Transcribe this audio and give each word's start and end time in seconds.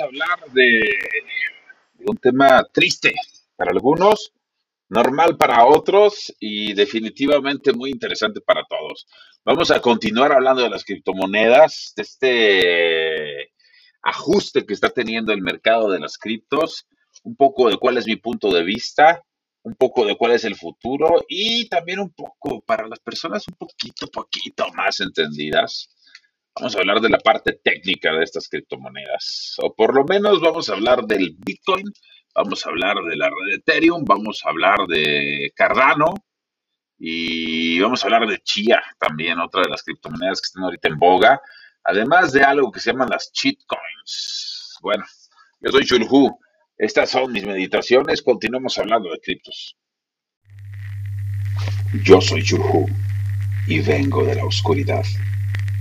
hablar 0.00 0.50
de, 0.52 0.82
un 2.06 2.16
tema 2.16 2.66
triste 2.72 3.12
para 3.56 3.72
algunos, 3.72 4.32
normal 4.88 5.36
para 5.36 5.66
otros 5.66 6.34
y 6.40 6.72
definitivamente 6.74 7.72
muy 7.72 7.90
interesante 7.90 8.40
para 8.40 8.64
todos. 8.64 9.06
Vamos 9.44 9.70
a 9.70 9.80
continuar 9.80 10.32
hablando 10.32 10.62
de 10.62 10.70
las 10.70 10.84
criptomonedas, 10.84 11.92
de 11.96 12.02
este 12.02 13.52
ajuste 14.02 14.64
que 14.64 14.74
está 14.74 14.88
teniendo 14.90 15.32
el 15.32 15.42
mercado 15.42 15.90
de 15.90 16.00
las 16.00 16.18
criptos, 16.18 16.86
un 17.22 17.36
poco 17.36 17.68
de 17.68 17.76
cuál 17.76 17.98
es 17.98 18.06
mi 18.06 18.16
punto 18.16 18.52
de 18.52 18.64
vista, 18.64 19.22
un 19.62 19.74
poco 19.74 20.06
de 20.06 20.16
cuál 20.16 20.32
es 20.32 20.44
el 20.44 20.56
futuro 20.56 21.24
y 21.28 21.68
también 21.68 22.00
un 22.00 22.10
poco 22.10 22.62
para 22.62 22.88
las 22.88 22.98
personas 23.00 23.46
un 23.46 23.56
poquito, 23.56 24.06
poquito 24.08 24.66
más 24.72 25.00
entendidas 25.00 25.90
Vamos 26.56 26.74
a 26.74 26.80
hablar 26.80 27.00
de 27.00 27.08
la 27.08 27.18
parte 27.18 27.52
técnica 27.62 28.12
de 28.12 28.24
estas 28.24 28.48
criptomonedas, 28.48 29.56
o 29.62 29.72
por 29.74 29.94
lo 29.94 30.04
menos 30.04 30.40
vamos 30.40 30.68
a 30.68 30.74
hablar 30.74 31.04
del 31.04 31.36
Bitcoin, 31.38 31.84
vamos 32.34 32.66
a 32.66 32.70
hablar 32.70 32.96
de 33.08 33.16
la 33.16 33.28
red 33.28 33.54
Ethereum, 33.54 34.04
vamos 34.04 34.42
a 34.44 34.50
hablar 34.50 34.86
de 34.88 35.52
Cardano 35.54 36.12
y 36.98 37.80
vamos 37.80 38.02
a 38.02 38.08
hablar 38.08 38.26
de 38.26 38.38
Chia, 38.38 38.82
también 38.98 39.38
otra 39.38 39.62
de 39.62 39.70
las 39.70 39.82
criptomonedas 39.82 40.40
que 40.40 40.46
están 40.46 40.64
ahorita 40.64 40.88
en 40.88 40.98
boga, 40.98 41.40
además 41.84 42.32
de 42.32 42.42
algo 42.42 42.72
que 42.72 42.80
se 42.80 42.90
llaman 42.90 43.10
las 43.10 43.32
cheat 43.32 43.56
coins. 43.66 44.76
Bueno, 44.82 45.04
yo 45.60 45.70
soy 45.70 45.86
Julhu, 45.86 46.36
estas 46.76 47.10
son 47.10 47.32
mis 47.32 47.46
meditaciones, 47.46 48.22
continuamos 48.22 48.76
hablando 48.78 49.10
de 49.10 49.20
criptos. 49.20 49.76
Yo 52.04 52.20
soy 52.20 52.46
Julhu 52.46 52.86
y 53.66 53.80
vengo 53.80 54.24
de 54.24 54.34
la 54.34 54.44
oscuridad. 54.44 55.04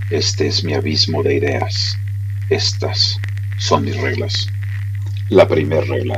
Este 0.10 0.48
es 0.48 0.64
mi 0.64 0.74
abismo 0.74 1.22
de 1.22 1.36
ideas. 1.36 1.96
Estas 2.50 3.20
son 3.60 3.86
mis 3.86 3.96
reglas. 3.96 4.48
La 5.30 5.48
primera 5.48 5.82
regla. 5.82 6.18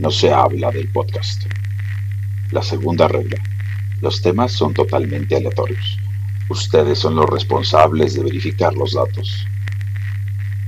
No 0.00 0.10
se 0.10 0.32
habla 0.32 0.72
del 0.72 0.88
podcast. 0.88 1.44
La 2.50 2.60
segunda 2.60 3.06
regla. 3.06 3.36
Los 4.00 4.20
temas 4.20 4.50
son 4.50 4.74
totalmente 4.74 5.36
aleatorios. 5.36 5.96
Ustedes 6.48 6.98
son 6.98 7.14
los 7.14 7.30
responsables 7.30 8.14
de 8.14 8.24
verificar 8.24 8.74
los 8.74 8.94
datos. 8.94 9.46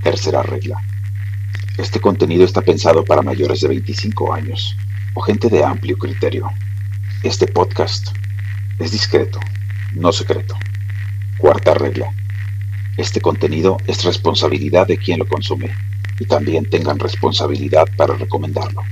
Tercera 0.05 0.45
regla. 0.45 0.77
Este 1.79 1.99
contenido 1.99 2.45
está 2.45 2.61
pensado 2.61 3.05
para 3.05 3.23
mayores 3.23 3.63
de 3.63 3.69
25 3.69 4.33
años 4.33 4.77
o 5.15 5.21
gente 5.21 5.49
de 5.49 5.65
amplio 5.65 5.99
criterio. 5.99 6.49
Este 7.25 7.49
podcast 7.49 8.11
es 8.79 8.93
discreto, 8.93 9.41
no 9.97 10.13
secreto. 10.13 10.55
Cuarta 11.41 11.73
regla. 11.73 12.13
Este 12.99 13.23
contenido 13.23 13.79
es 13.87 14.05
responsabilidad 14.05 14.87
de 14.87 14.99
quien 14.99 15.21
lo 15.21 15.27
consume 15.27 15.71
y 16.19 16.27
también 16.27 16.69
tengan 16.69 16.99
responsabilidad 16.99 17.87
para 17.97 18.15
recomendarlo. 18.15 18.83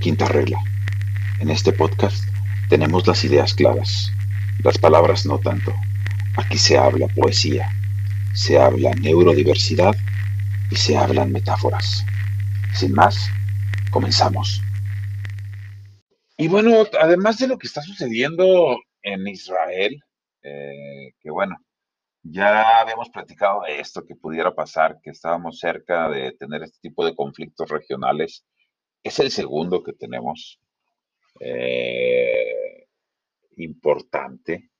Quinta 0.00 0.26
regla. 0.26 0.58
En 1.38 1.50
este 1.50 1.72
podcast 1.72 2.24
tenemos 2.68 3.06
las 3.06 3.22
ideas 3.22 3.54
claras, 3.54 4.10
las 4.64 4.76
palabras 4.76 5.24
no 5.24 5.38
tanto. 5.38 5.72
Aquí 6.36 6.58
se 6.58 6.76
habla 6.76 7.06
poesía, 7.06 7.70
se 8.34 8.58
habla 8.58 8.90
neurodiversidad 8.94 9.94
y 10.68 10.74
se 10.74 10.96
hablan 10.96 11.30
metáforas. 11.30 12.04
Sin 12.74 12.92
más, 12.92 13.30
comenzamos. 13.92 14.60
Y 16.36 16.48
bueno, 16.48 16.88
además 17.00 17.38
de 17.38 17.46
lo 17.46 17.56
que 17.56 17.68
está 17.68 17.82
sucediendo 17.82 18.80
en 19.04 19.28
Israel, 19.28 20.02
eh, 20.42 21.14
que 21.20 21.30
bueno, 21.30 21.56
ya 22.22 22.80
habíamos 22.80 23.10
platicado 23.10 23.62
de 23.62 23.80
esto 23.80 24.04
que 24.04 24.16
pudiera 24.16 24.54
pasar, 24.54 25.00
que 25.02 25.10
estábamos 25.10 25.58
cerca 25.58 26.08
de 26.08 26.32
tener 26.32 26.62
este 26.62 26.78
tipo 26.80 27.04
de 27.04 27.14
conflictos 27.16 27.68
regionales. 27.68 28.44
Es 29.02 29.18
el 29.18 29.30
segundo 29.30 29.82
que 29.82 29.92
tenemos 29.92 30.60
eh, 31.40 32.86
importante 33.56 34.70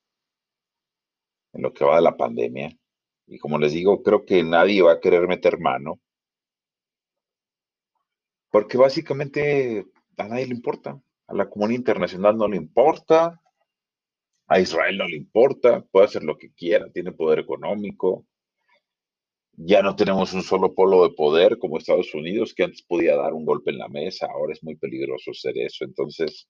en 1.52 1.62
lo 1.62 1.72
que 1.72 1.84
va 1.84 1.96
de 1.96 2.02
la 2.02 2.16
pandemia. 2.16 2.70
Y 3.26 3.38
como 3.38 3.58
les 3.58 3.72
digo, 3.72 4.02
creo 4.02 4.24
que 4.24 4.42
nadie 4.42 4.82
va 4.82 4.92
a 4.92 5.00
querer 5.00 5.26
meter 5.26 5.58
mano, 5.58 6.00
porque 8.50 8.76
básicamente 8.76 9.86
a 10.18 10.28
nadie 10.28 10.46
le 10.46 10.54
importa, 10.54 11.00
a 11.26 11.34
la 11.34 11.48
comunidad 11.48 11.78
internacional 11.78 12.36
no 12.36 12.46
le 12.46 12.56
importa, 12.56 13.40
a 14.52 14.60
Israel 14.60 14.98
no 14.98 15.08
le 15.08 15.16
importa, 15.16 15.82
puede 15.90 16.06
hacer 16.06 16.24
lo 16.24 16.36
que 16.36 16.52
quiera, 16.52 16.90
tiene 16.92 17.12
poder 17.12 17.38
económico. 17.38 18.26
Ya 19.54 19.82
no 19.82 19.96
tenemos 19.96 20.34
un 20.34 20.42
solo 20.42 20.74
polo 20.74 21.08
de 21.08 21.14
poder 21.14 21.58
como 21.58 21.78
Estados 21.78 22.14
Unidos, 22.14 22.52
que 22.54 22.64
antes 22.64 22.82
podía 22.82 23.16
dar 23.16 23.32
un 23.32 23.46
golpe 23.46 23.70
en 23.70 23.78
la 23.78 23.88
mesa, 23.88 24.26
ahora 24.26 24.52
es 24.52 24.62
muy 24.62 24.76
peligroso 24.76 25.30
hacer 25.30 25.56
eso. 25.56 25.84
Entonces, 25.84 26.48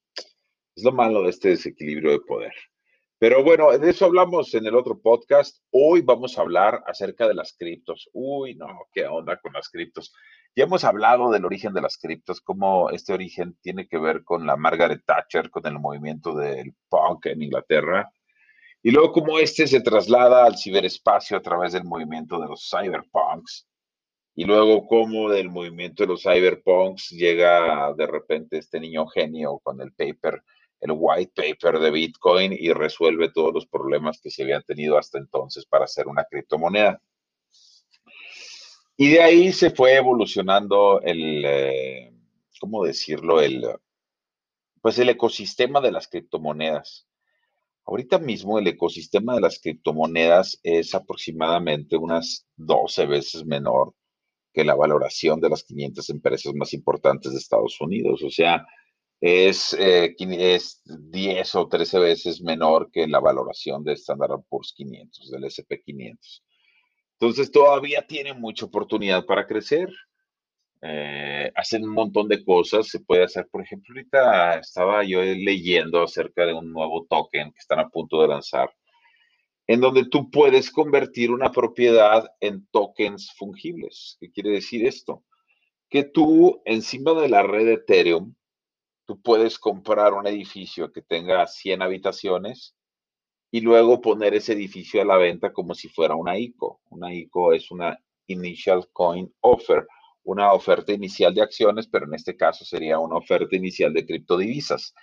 es 0.75 0.83
lo 0.83 0.91
malo 0.91 1.23
de 1.23 1.31
este 1.31 1.51
desequilibrio 1.51 2.11
de 2.11 2.21
poder. 2.21 2.53
Pero 3.19 3.45
bueno, 3.45 3.71
de 3.79 3.91
eso 3.91 4.07
hablamos 4.07 4.53
en 4.55 4.67
el 4.67 4.75
otro 4.75 5.01
podcast. 5.01 5.59
Hoy 5.71 6.01
vamos 6.01 6.37
a 6.37 6.41
hablar 6.41 6.83
acerca 6.87 7.29
de 7.29 7.35
las 7.35 7.53
criptos. 7.57 8.11
Uy, 8.13 8.57
no, 8.57 8.67
qué 8.93 9.07
onda 9.07 9.39
con 9.41 9.53
las 9.53 9.69
criptos. 9.69 10.13
Ya 10.55 10.65
hemos 10.65 10.85
hablado 10.85 11.31
del 11.31 11.47
origen 11.47 11.73
de 11.73 11.81
las 11.81 11.97
criptos, 11.97 12.43
cómo 12.43 12.91
este 12.91 13.15
origen 13.15 13.57
tiene 13.63 13.89
que 13.89 13.97
ver 13.97 14.23
con 14.23 14.47
la 14.47 14.55
Margaret 14.55 15.03
Thatcher, 15.07 15.51
con 15.51 15.67
el 15.67 15.79
movimiento 15.79 16.35
del 16.35 16.75
punk 16.91 17.27
en 17.27 17.43
Inglaterra, 17.43 18.13
y 18.83 18.91
luego 18.91 19.13
cómo 19.13 19.39
este 19.39 19.67
se 19.67 19.81
traslada 19.81 20.45
al 20.45 20.59
ciberespacio 20.59 21.39
a 21.39 21.41
través 21.41 21.73
del 21.73 21.85
movimiento 21.85 22.39
de 22.39 22.49
los 22.49 22.69
cyberpunks, 22.69 23.67
y 24.35 24.45
luego 24.45 24.87
cómo 24.87 25.31
del 25.31 25.49
movimiento 25.49 26.03
de 26.03 26.09
los 26.09 26.23
cyberpunks 26.23 27.09
llega 27.11 27.95
de 27.95 28.07
repente 28.07 28.59
este 28.59 28.79
niño 28.79 29.07
genio 29.07 29.59
con 29.63 29.81
el 29.81 29.93
paper, 29.95 30.43
el 30.81 30.91
white 30.95 31.33
paper 31.35 31.79
de 31.79 31.91
Bitcoin 31.91 32.53
y 32.53 32.73
resuelve 32.75 33.31
todos 33.31 33.55
los 33.55 33.67
problemas 33.67 34.21
que 34.21 34.31
se 34.31 34.43
habían 34.43 34.63
tenido 34.65 34.99
hasta 34.99 35.17
entonces 35.17 35.65
para 35.65 35.85
hacer 35.85 36.09
una 36.09 36.25
criptomoneda. 36.25 37.01
Y 38.97 39.11
de 39.11 39.23
ahí 39.23 39.53
se 39.53 39.71
fue 39.71 39.95
evolucionando 39.97 41.01
el, 41.01 41.45
eh, 41.45 42.13
¿cómo 42.61 42.85
decirlo? 42.85 43.41
El, 43.41 43.67
pues 44.81 44.99
el 44.99 45.09
ecosistema 45.09 45.81
de 45.81 45.93
las 45.93 46.09
criptomonedas. 46.09 47.07
Ahorita 47.85 48.19
mismo 48.19 48.59
el 48.59 48.69
ecosistema 48.69 49.35
de 49.35 49.41
las 49.41 49.59
criptomonedas 49.59 50.61
es 50.63 50.95
aproximadamente 50.95 51.97
unas 51.97 52.47
12 52.57 53.07
veces 53.07 53.45
menor 53.45 53.95
que 54.53 54.65
la 54.65 54.75
valoración 54.75 55.41
de 55.41 55.49
las 55.49 55.65
500 55.65 56.11
empresas 56.11 56.55
más 56.55 56.75
importantes 56.75 57.33
de 57.33 57.39
Estados 57.39 57.81
Unidos. 57.81 58.23
O 58.23 58.31
sea, 58.31 58.65
es, 59.21 59.73
eh, 59.79 60.15
es 60.19 60.83
10 60.85 61.55
o 61.55 61.69
13 61.69 61.99
veces 61.99 62.43
menor 62.43 62.91
que 62.93 63.07
la 63.07 63.21
valoración 63.21 63.83
de 63.85 63.95
Standard 63.95 64.43
Poor's 64.49 64.73
500, 64.77 65.31
del 65.31 65.45
SP 65.47 65.81
500. 65.85 66.45
Entonces 67.23 67.53
todavía 67.53 68.05
tiene 68.05 68.35
mucha 68.35 68.67
oportunidad 68.67 69.25
para 69.25 69.47
crecer. 69.47 69.89
Eh, 70.81 71.53
hacen 71.55 71.85
un 71.85 71.95
montón 71.95 72.27
de 72.27 72.45
cosas, 72.45 72.89
se 72.89 72.99
puede 72.99 73.23
hacer, 73.23 73.47
por 73.49 73.63
ejemplo, 73.63 73.95
ahorita 73.95 74.59
estaba 74.59 75.05
yo 75.05 75.23
leyendo 75.23 76.03
acerca 76.03 76.45
de 76.45 76.53
un 76.53 76.73
nuevo 76.73 77.07
token 77.09 77.53
que 77.53 77.61
están 77.61 77.79
a 77.79 77.89
punto 77.89 78.21
de 78.21 78.27
lanzar, 78.27 78.75
en 79.69 79.81
donde 79.81 80.07
tú 80.07 80.33
puedes 80.33 80.73
convertir 80.73 81.31
una 81.31 81.53
propiedad 81.53 82.29
en 82.41 82.67
tokens 82.73 83.33
fungibles. 83.37 84.17
¿Qué 84.19 84.33
quiere 84.33 84.51
decir 84.51 84.85
esto? 84.85 85.23
Que 85.89 86.03
tú 86.03 86.61
encima 86.65 87.15
de 87.15 87.29
la 87.29 87.45
red 87.45 87.69
Ethereum, 87.69 88.35
tú 89.07 89.23
puedes 89.23 89.61
comprar 89.61 90.13
un 90.13 90.27
edificio 90.27 90.91
que 90.91 91.03
tenga 91.03 91.47
100 91.47 91.83
habitaciones 91.83 92.75
y 93.55 93.61
luego 93.61 94.01
poner 94.01 94.35
ese 94.35 94.55
edificio 94.55 95.03
a 95.03 95.05
la 95.05 95.19
venta 95.19 95.53
como 95.53 95.75
si 95.75 95.89
fuera 95.89 96.17
una 96.17 96.39
ICO. 96.39 96.81
Una 96.89 97.15
ICO 97.15 97.53
es 97.53 97.71
una 97.71 97.99
Initial 98.27 98.89
Coin 98.95 99.31
Offer, 99.41 99.87
una 100.25 100.55
oferta 100.55 100.91
inicial 100.91 101.35
de 101.35 101.43
acciones, 101.43 101.87
pero 101.87 102.07
en 102.07 102.15
este 102.15 102.35
caso 102.35 102.65
sería 102.65 102.99
una 102.99 103.17
oferta 103.17 103.55
inicial 103.55 103.93
de 103.93 104.07
criptodivisas, 104.07 104.95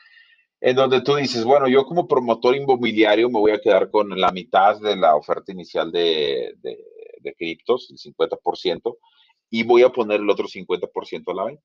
en 0.62 0.76
donde 0.76 1.02
tú 1.02 1.16
dices, 1.16 1.44
bueno, 1.46 1.68
yo 1.68 1.86
como 1.86 2.08
promotor 2.08 2.56
inmobiliario 2.56 3.30
me 3.30 3.40
voy 3.40 3.52
a 3.52 3.62
quedar 3.62 3.92
con 3.92 4.20
la 4.20 4.32
mitad 4.32 4.82
de 4.82 4.96
la 4.96 5.16
oferta 5.16 5.52
inicial 5.52 5.92
de, 5.92 6.56
de, 6.58 7.36
criptos, 7.38 7.92
el 7.92 7.98
50%, 7.98 8.98
y 9.52 9.62
voy 9.62 9.84
a 9.84 9.90
poner 9.90 10.22
el 10.22 10.30
otro 10.30 10.48
50% 10.48 11.24
a 11.28 11.36
la 11.36 11.44
venta. 11.46 11.64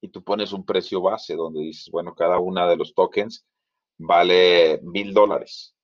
Y 0.00 0.08
tú 0.08 0.24
pones 0.24 0.54
un 0.54 0.64
precio 0.64 1.02
base 1.02 1.34
donde 1.34 1.60
dices, 1.60 1.90
bueno, 1.90 2.14
cada 2.14 2.38
una 2.38 2.66
de 2.66 2.76
los 2.76 2.94
tokens 2.94 3.44
vale 3.98 4.80
mil 4.82 5.12
dólares. 5.14 5.74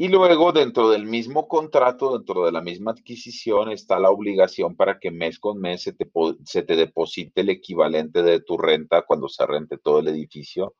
Y 0.00 0.08
luego 0.08 0.52
dentro 0.52 0.90
del 0.90 1.06
mismo 1.06 1.48
contrato, 1.48 2.16
dentro 2.16 2.44
de 2.46 2.52
la 2.52 2.60
misma 2.62 2.92
adquisición, 2.92 3.70
está 3.72 3.98
la 3.98 4.10
obligación 4.10 4.76
para 4.76 4.98
que 5.00 5.10
mes 5.10 5.38
con 5.40 5.60
mes 5.60 5.82
se 5.82 5.92
te, 5.92 6.08
se 6.44 6.62
te 6.62 6.76
deposite 6.76 7.40
el 7.40 7.50
equivalente 7.50 8.22
de 8.22 8.40
tu 8.40 8.56
renta 8.58 9.02
cuando 9.02 9.28
se 9.28 9.44
rente 9.46 9.76
todo 9.78 9.98
el 9.98 10.08
edificio 10.08 10.76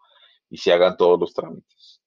y 0.50 0.58
se 0.58 0.72
hagan 0.72 0.96
todos 0.96 1.18
los 1.18 1.34
trámites. 1.34 2.00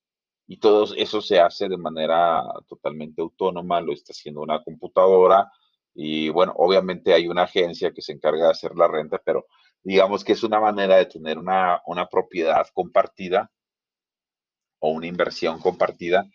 Y 0.47 0.57
todo 0.57 0.93
eso 0.95 1.21
se 1.21 1.39
hace 1.39 1.69
de 1.69 1.77
manera 1.77 2.43
totalmente 2.67 3.21
autónoma, 3.21 3.81
lo 3.81 3.93
está 3.93 4.13
haciendo 4.13 4.41
una 4.41 4.63
computadora 4.63 5.51
Y 5.93 6.29
bueno, 6.29 6.53
obviamente 6.57 7.13
hay 7.13 7.27
una 7.27 7.43
agencia 7.43 7.91
que 7.93 8.01
se 8.01 8.13
encarga 8.13 8.45
de 8.45 8.51
hacer 8.51 8.75
la 8.75 8.87
renta, 8.87 9.21
pero 9.23 9.47
digamos 9.83 10.23
que 10.23 10.33
es 10.33 10.43
una 10.43 10.59
manera 10.59 10.97
de 10.97 11.05
tener 11.07 11.37
una, 11.37 11.81
una 11.85 12.07
propiedad 12.07 12.67
compartida 12.73 13.51
o 14.81 14.91
una 14.91 15.07
inversión 15.07 15.59
compartida 15.59 16.29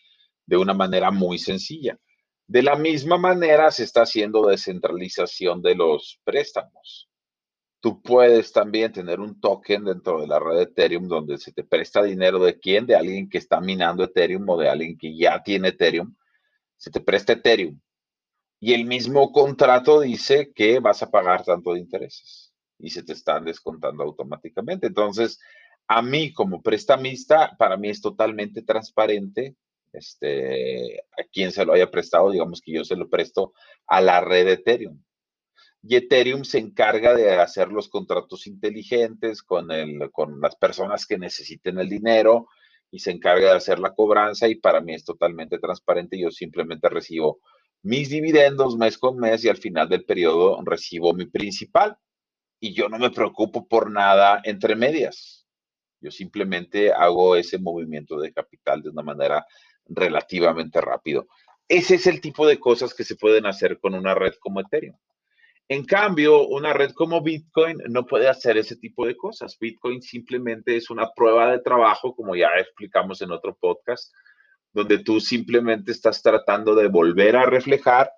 de 0.46 0.56
una 0.56 0.72
manera 0.72 1.10
muy 1.10 1.38
sencilla. 1.38 1.98
De 2.46 2.62
la 2.62 2.76
misma 2.76 3.18
manera 3.18 3.70
se 3.70 3.84
está 3.84 4.02
haciendo 4.02 4.46
descentralización 4.46 5.62
de 5.62 5.74
los 5.74 6.20
préstamos. 6.24 7.10
Tú 7.80 8.00
puedes 8.00 8.52
también 8.52 8.92
tener 8.92 9.20
un 9.20 9.40
token 9.40 9.84
dentro 9.84 10.20
de 10.20 10.28
la 10.28 10.38
red 10.38 10.56
de 10.56 10.62
Ethereum 10.62 11.08
donde 11.08 11.38
se 11.38 11.52
te 11.52 11.64
presta 11.64 12.02
dinero 12.02 12.38
de 12.38 12.58
quién, 12.58 12.86
de 12.86 12.96
alguien 12.96 13.28
que 13.28 13.38
está 13.38 13.60
minando 13.60 14.04
Ethereum 14.04 14.48
o 14.48 14.56
de 14.56 14.68
alguien 14.68 14.96
que 14.96 15.16
ya 15.16 15.42
tiene 15.42 15.68
Ethereum. 15.68 16.14
Se 16.76 16.90
te 16.90 17.00
presta 17.00 17.32
Ethereum. 17.32 17.80
Y 18.60 18.72
el 18.74 18.84
mismo 18.86 19.32
contrato 19.32 20.00
dice 20.00 20.52
que 20.54 20.78
vas 20.78 21.02
a 21.02 21.10
pagar 21.10 21.44
tanto 21.44 21.74
de 21.74 21.80
intereses 21.80 22.54
y 22.78 22.90
se 22.90 23.02
te 23.02 23.12
están 23.12 23.44
descontando 23.44 24.04
automáticamente. 24.04 24.86
Entonces, 24.86 25.40
a 25.88 26.02
mí 26.02 26.32
como 26.32 26.62
prestamista, 26.62 27.56
para 27.58 27.76
mí 27.76 27.90
es 27.90 28.00
totalmente 28.00 28.62
transparente 28.62 29.56
este, 29.92 31.00
a 31.00 31.24
quien 31.32 31.52
se 31.52 31.64
lo 31.64 31.72
haya 31.72 31.90
prestado, 31.90 32.30
digamos 32.30 32.60
que 32.60 32.72
yo 32.72 32.84
se 32.84 32.96
lo 32.96 33.08
presto 33.08 33.54
a 33.86 34.00
la 34.00 34.20
red 34.20 34.48
Ethereum. 34.48 35.02
Y 35.82 35.96
Ethereum 35.96 36.44
se 36.44 36.58
encarga 36.58 37.14
de 37.14 37.32
hacer 37.34 37.68
los 37.68 37.88
contratos 37.88 38.46
inteligentes 38.46 39.42
con, 39.42 39.70
el, 39.70 40.10
con 40.10 40.40
las 40.40 40.56
personas 40.56 41.06
que 41.06 41.18
necesiten 41.18 41.78
el 41.78 41.88
dinero 41.88 42.48
y 42.90 42.98
se 42.98 43.12
encarga 43.12 43.50
de 43.50 43.56
hacer 43.56 43.78
la 43.78 43.94
cobranza 43.94 44.48
y 44.48 44.56
para 44.56 44.80
mí 44.80 44.94
es 44.94 45.04
totalmente 45.04 45.58
transparente. 45.58 46.18
Yo 46.18 46.30
simplemente 46.30 46.88
recibo 46.88 47.40
mis 47.82 48.08
dividendos 48.08 48.76
mes 48.76 48.98
con 48.98 49.16
mes 49.16 49.44
y 49.44 49.48
al 49.48 49.58
final 49.58 49.88
del 49.88 50.04
periodo 50.04 50.60
recibo 50.64 51.12
mi 51.14 51.26
principal 51.26 51.96
y 52.58 52.74
yo 52.74 52.88
no 52.88 52.98
me 52.98 53.10
preocupo 53.10 53.68
por 53.68 53.90
nada 53.90 54.40
entre 54.44 54.74
medias. 54.74 55.35
Yo 56.06 56.12
simplemente 56.12 56.92
hago 56.92 57.34
ese 57.34 57.58
movimiento 57.58 58.20
de 58.20 58.32
capital 58.32 58.80
de 58.80 58.90
una 58.90 59.02
manera 59.02 59.44
relativamente 59.88 60.80
rápido. 60.80 61.26
Ese 61.66 61.96
es 61.96 62.06
el 62.06 62.20
tipo 62.20 62.46
de 62.46 62.60
cosas 62.60 62.94
que 62.94 63.02
se 63.02 63.16
pueden 63.16 63.44
hacer 63.44 63.80
con 63.80 63.92
una 63.92 64.14
red 64.14 64.34
como 64.38 64.60
Ethereum. 64.60 64.96
En 65.66 65.84
cambio, 65.84 66.46
una 66.46 66.72
red 66.72 66.92
como 66.92 67.22
Bitcoin 67.22 67.78
no 67.88 68.06
puede 68.06 68.28
hacer 68.28 68.56
ese 68.56 68.76
tipo 68.76 69.04
de 69.04 69.16
cosas. 69.16 69.58
Bitcoin 69.58 70.00
simplemente 70.00 70.76
es 70.76 70.90
una 70.90 71.10
prueba 71.10 71.50
de 71.50 71.58
trabajo, 71.58 72.14
como 72.14 72.36
ya 72.36 72.50
explicamos 72.56 73.20
en 73.20 73.32
otro 73.32 73.56
podcast, 73.56 74.14
donde 74.72 74.98
tú 74.98 75.18
simplemente 75.18 75.90
estás 75.90 76.22
tratando 76.22 76.76
de 76.76 76.86
volver 76.86 77.34
a 77.34 77.46
reflejar 77.46 78.12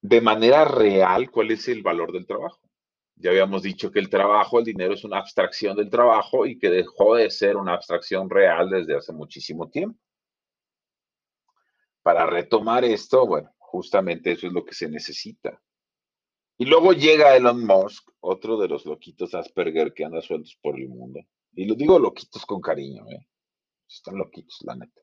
de 0.00 0.20
manera 0.20 0.64
real 0.64 1.28
cuál 1.28 1.50
es 1.50 1.66
el 1.66 1.82
valor 1.82 2.12
del 2.12 2.28
trabajo. 2.28 2.69
Ya 3.20 3.30
habíamos 3.30 3.62
dicho 3.62 3.90
que 3.90 3.98
el 3.98 4.08
trabajo, 4.08 4.58
el 4.58 4.64
dinero 4.64 4.94
es 4.94 5.04
una 5.04 5.18
abstracción 5.18 5.76
del 5.76 5.90
trabajo 5.90 6.46
y 6.46 6.58
que 6.58 6.70
dejó 6.70 7.16
de 7.16 7.30
ser 7.30 7.58
una 7.58 7.74
abstracción 7.74 8.30
real 8.30 8.70
desde 8.70 8.96
hace 8.96 9.12
muchísimo 9.12 9.68
tiempo. 9.68 10.00
Para 12.02 12.24
retomar 12.24 12.82
esto, 12.82 13.26
bueno, 13.26 13.54
justamente 13.58 14.32
eso 14.32 14.46
es 14.46 14.54
lo 14.54 14.64
que 14.64 14.74
se 14.74 14.88
necesita. 14.88 15.60
Y 16.56 16.64
luego 16.64 16.94
llega 16.94 17.36
Elon 17.36 17.66
Musk, 17.66 18.10
otro 18.20 18.56
de 18.56 18.68
los 18.68 18.86
loquitos 18.86 19.34
Asperger 19.34 19.92
que 19.92 20.04
anda 20.06 20.22
sueltos 20.22 20.58
por 20.62 20.78
el 20.78 20.88
mundo. 20.88 21.20
Y 21.52 21.66
lo 21.66 21.74
digo 21.74 21.98
loquitos 21.98 22.46
con 22.46 22.62
cariño, 22.62 23.04
¿eh? 23.10 23.26
Están 23.86 24.16
loquitos, 24.16 24.58
la 24.62 24.76
neta. 24.76 25.02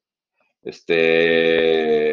Este 0.64 2.07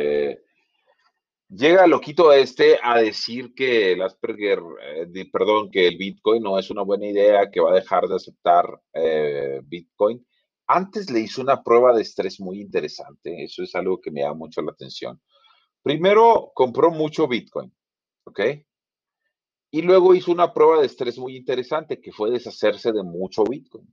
Llega 1.49 1.87
loquito 1.87 2.33
este 2.33 2.79
a 2.83 2.99
decir 2.99 3.55
que 3.55 3.93
el 3.93 4.03
Asperger, 4.03 4.61
eh, 4.83 5.31
perdón, 5.31 5.71
que 5.71 5.87
el 5.87 5.99
Bitcoin 5.99 6.43
no 6.43 6.59
es 6.59 6.71
una 6.71 6.83
buena 6.83 7.07
idea, 7.07 7.51
que 7.51 7.61
va 7.61 7.71
a 7.71 7.75
dejar 7.75 8.09
de 8.09 8.17
aceptar 8.17 8.81
eh, 8.95 9.61
Bitcoin. 9.63 10.27
Antes 10.67 11.11
le 11.11 11.21
hizo 11.21 11.43
una 11.43 11.63
prueba 11.63 11.95
de 11.95 12.03
estrés 12.03 12.41
muy 12.41 12.61
interesante, 12.61 13.45
eso 13.45 13.63
es 13.63 13.75
algo 13.75 14.01
que 14.01 14.11
me 14.11 14.23
da 14.23 14.33
mucho 14.33 14.63
la 14.63 14.73
atención. 14.73 15.21
Primero 15.83 16.51
compró 16.55 16.91
mucho 16.91 17.29
Bitcoin, 17.29 17.71
¿ok? 18.25 18.41
Y 19.71 19.83
luego 19.83 20.15
hizo 20.15 20.33
una 20.33 20.55
prueba 20.55 20.81
de 20.81 20.87
estrés 20.87 21.19
muy 21.19 21.37
interesante, 21.37 22.01
que 22.01 22.13
fue 22.13 22.31
deshacerse 22.31 22.91
de 22.93 23.03
mucho 23.03 23.45
Bitcoin, 23.45 23.93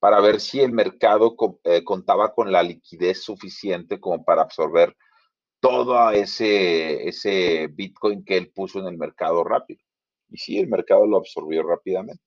para 0.00 0.20
ver 0.20 0.40
si 0.40 0.60
el 0.60 0.72
mercado 0.72 1.36
eh, 1.62 1.84
contaba 1.84 2.34
con 2.34 2.50
la 2.50 2.62
liquidez 2.62 3.22
suficiente 3.22 4.00
como 4.00 4.24
para 4.24 4.42
absorber 4.42 4.96
todo 5.60 6.10
ese, 6.10 7.08
ese 7.08 7.68
Bitcoin 7.68 8.24
que 8.24 8.36
él 8.36 8.50
puso 8.50 8.80
en 8.80 8.86
el 8.86 8.98
mercado 8.98 9.44
rápido. 9.44 9.80
Y 10.30 10.38
sí, 10.38 10.58
el 10.58 10.68
mercado 10.68 11.06
lo 11.06 11.16
absorbió 11.16 11.62
rápidamente. 11.62 12.22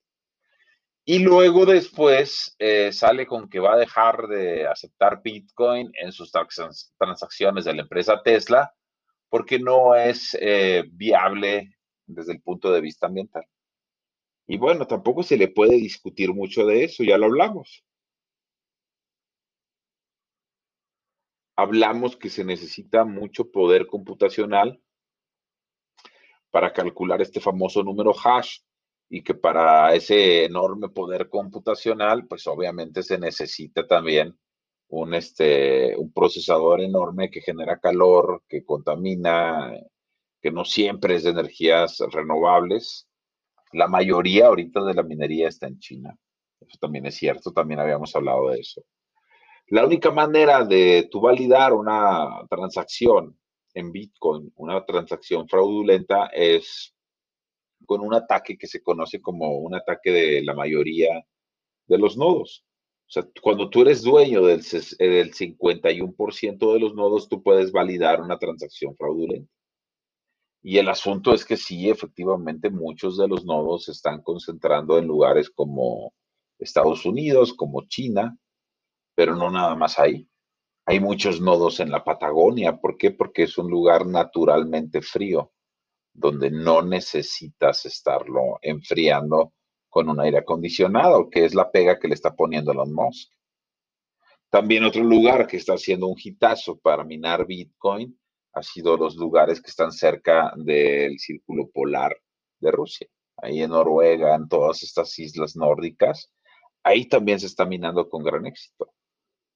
Y 1.03 1.19
luego 1.19 1.65
después 1.65 2.55
eh, 2.59 2.91
sale 2.91 3.25
con 3.25 3.49
que 3.49 3.59
va 3.59 3.73
a 3.73 3.77
dejar 3.77 4.27
de 4.27 4.67
aceptar 4.67 5.21
Bitcoin 5.23 5.91
en 5.99 6.11
sus 6.11 6.31
transacciones 6.97 7.65
de 7.65 7.73
la 7.73 7.81
empresa 7.81 8.21
Tesla 8.23 8.71
porque 9.31 9.59
no 9.59 9.95
es 9.95 10.37
eh, 10.39 10.83
viable 10.91 11.75
desde 12.05 12.33
el 12.33 12.41
punto 12.41 12.71
de 12.71 12.81
vista 12.81 13.07
ambiental. 13.07 13.45
Y 14.45 14.57
bueno, 14.57 14.85
tampoco 14.85 15.23
se 15.23 15.37
le 15.37 15.47
puede 15.47 15.75
discutir 15.75 16.33
mucho 16.33 16.65
de 16.65 16.83
eso, 16.83 17.03
ya 17.03 17.17
lo 17.17 17.27
hablamos. 17.27 17.85
Hablamos 21.55 22.17
que 22.17 22.29
se 22.29 22.43
necesita 22.43 23.05
mucho 23.05 23.51
poder 23.51 23.87
computacional 23.87 24.81
para 26.49 26.73
calcular 26.73 27.21
este 27.21 27.39
famoso 27.39 27.83
número 27.83 28.13
hash 28.13 28.59
y 29.09 29.23
que 29.23 29.33
para 29.33 29.93
ese 29.93 30.45
enorme 30.45 30.89
poder 30.89 31.29
computacional, 31.29 32.27
pues 32.27 32.47
obviamente 32.47 33.03
se 33.03 33.17
necesita 33.17 33.85
también 33.85 34.37
un, 34.87 35.13
este, 35.13 35.95
un 35.97 36.11
procesador 36.13 36.81
enorme 36.81 37.29
que 37.29 37.41
genera 37.41 37.79
calor, 37.79 38.43
que 38.47 38.63
contamina, 38.63 39.73
que 40.41 40.51
no 40.51 40.65
siempre 40.65 41.15
es 41.15 41.23
de 41.23 41.31
energías 41.31 41.99
renovables. 42.11 43.07
La 43.73 43.87
mayoría 43.87 44.47
ahorita 44.47 44.83
de 44.83 44.93
la 44.93 45.03
minería 45.03 45.47
está 45.47 45.67
en 45.67 45.79
China. 45.79 46.17
Eso 46.59 46.77
también 46.79 47.05
es 47.05 47.15
cierto, 47.15 47.51
también 47.51 47.79
habíamos 47.79 48.15
hablado 48.15 48.49
de 48.49 48.59
eso. 48.59 48.81
La 49.71 49.85
única 49.85 50.11
manera 50.11 50.65
de 50.65 51.07
tú 51.09 51.21
validar 51.21 51.71
una 51.71 52.45
transacción 52.49 53.39
en 53.73 53.93
Bitcoin, 53.93 54.51
una 54.57 54.85
transacción 54.85 55.47
fraudulenta, 55.47 56.25
es 56.33 56.93
con 57.85 58.01
un 58.01 58.13
ataque 58.13 58.57
que 58.57 58.67
se 58.67 58.83
conoce 58.83 59.21
como 59.21 59.59
un 59.59 59.73
ataque 59.73 60.11
de 60.11 60.43
la 60.43 60.53
mayoría 60.53 61.25
de 61.87 61.97
los 61.97 62.17
nodos. 62.17 62.65
O 63.07 63.11
sea, 63.11 63.25
cuando 63.41 63.69
tú 63.69 63.83
eres 63.83 64.01
dueño 64.01 64.41
del, 64.41 64.61
del 64.61 65.33
51% 65.33 66.73
de 66.73 66.79
los 66.81 66.93
nodos, 66.93 67.29
tú 67.29 67.41
puedes 67.41 67.71
validar 67.71 68.19
una 68.19 68.37
transacción 68.37 68.93
fraudulenta. 68.97 69.49
Y 70.61 70.79
el 70.79 70.89
asunto 70.89 71.33
es 71.33 71.45
que 71.45 71.55
sí, 71.55 71.89
efectivamente, 71.89 72.69
muchos 72.69 73.17
de 73.17 73.29
los 73.29 73.45
nodos 73.45 73.85
se 73.85 73.93
están 73.93 74.21
concentrando 74.21 74.97
en 74.97 75.07
lugares 75.07 75.49
como 75.49 76.13
Estados 76.59 77.05
Unidos, 77.05 77.53
como 77.53 77.87
China, 77.87 78.37
pero 79.15 79.35
no 79.35 79.49
nada 79.49 79.75
más 79.75 79.99
ahí. 79.99 80.27
Hay 80.85 80.99
muchos 80.99 81.39
nodos 81.39 81.79
en 81.79 81.91
la 81.91 82.03
Patagonia. 82.03 82.77
¿Por 82.77 82.97
qué? 82.97 83.11
Porque 83.11 83.43
es 83.43 83.57
un 83.57 83.69
lugar 83.69 84.05
naturalmente 84.05 85.01
frío, 85.01 85.51
donde 86.13 86.51
no 86.51 86.81
necesitas 86.81 87.85
estarlo 87.85 88.59
enfriando 88.61 89.53
con 89.89 90.09
un 90.09 90.19
aire 90.19 90.39
acondicionado, 90.39 91.29
que 91.29 91.45
es 91.45 91.53
la 91.53 91.69
pega 91.69 91.99
que 91.99 92.07
le 92.07 92.15
está 92.15 92.35
poniendo 92.35 92.71
Elon 92.71 92.93
Musk. 92.93 93.31
También 94.49 94.83
otro 94.83 95.03
lugar 95.03 95.47
que 95.47 95.57
está 95.57 95.73
haciendo 95.73 96.07
un 96.07 96.17
hitazo 96.21 96.77
para 96.77 97.03
minar 97.03 97.45
Bitcoin 97.45 98.19
ha 98.53 98.63
sido 98.63 98.97
los 98.97 99.15
lugares 99.15 99.61
que 99.61 99.69
están 99.69 99.91
cerca 99.91 100.51
del 100.57 101.19
círculo 101.19 101.69
polar 101.69 102.17
de 102.59 102.71
Rusia. 102.71 103.07
Ahí 103.37 103.61
en 103.61 103.71
Noruega, 103.71 104.35
en 104.35 104.47
todas 104.47 104.83
estas 104.83 105.17
islas 105.19 105.55
nórdicas, 105.55 106.33
ahí 106.83 107.07
también 107.07 107.39
se 107.39 107.47
está 107.47 107.65
minando 107.65 108.09
con 108.09 108.23
gran 108.23 108.45
éxito. 108.45 108.93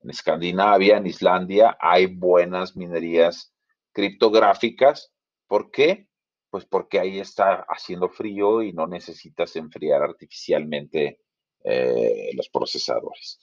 En 0.06 0.12
Escandinavia, 0.12 0.98
en 0.98 1.08
Islandia, 1.08 1.80
hay 1.82 2.06
buenas 2.06 2.76
minerías 2.76 3.52
criptográficas. 3.92 5.12
¿Por 5.48 5.72
qué? 5.72 6.10
Pues 6.52 6.64
porque 6.64 7.00
ahí 7.00 7.20
está 7.20 7.66
haciendo 7.68 8.10
frío 8.10 8.62
y 8.62 8.72
no 8.72 8.86
necesitas 8.86 9.56
enfriar 9.56 10.04
artificialmente 10.04 11.22
eh, 11.64 12.30
los 12.36 12.50
procesadores. 12.50 13.40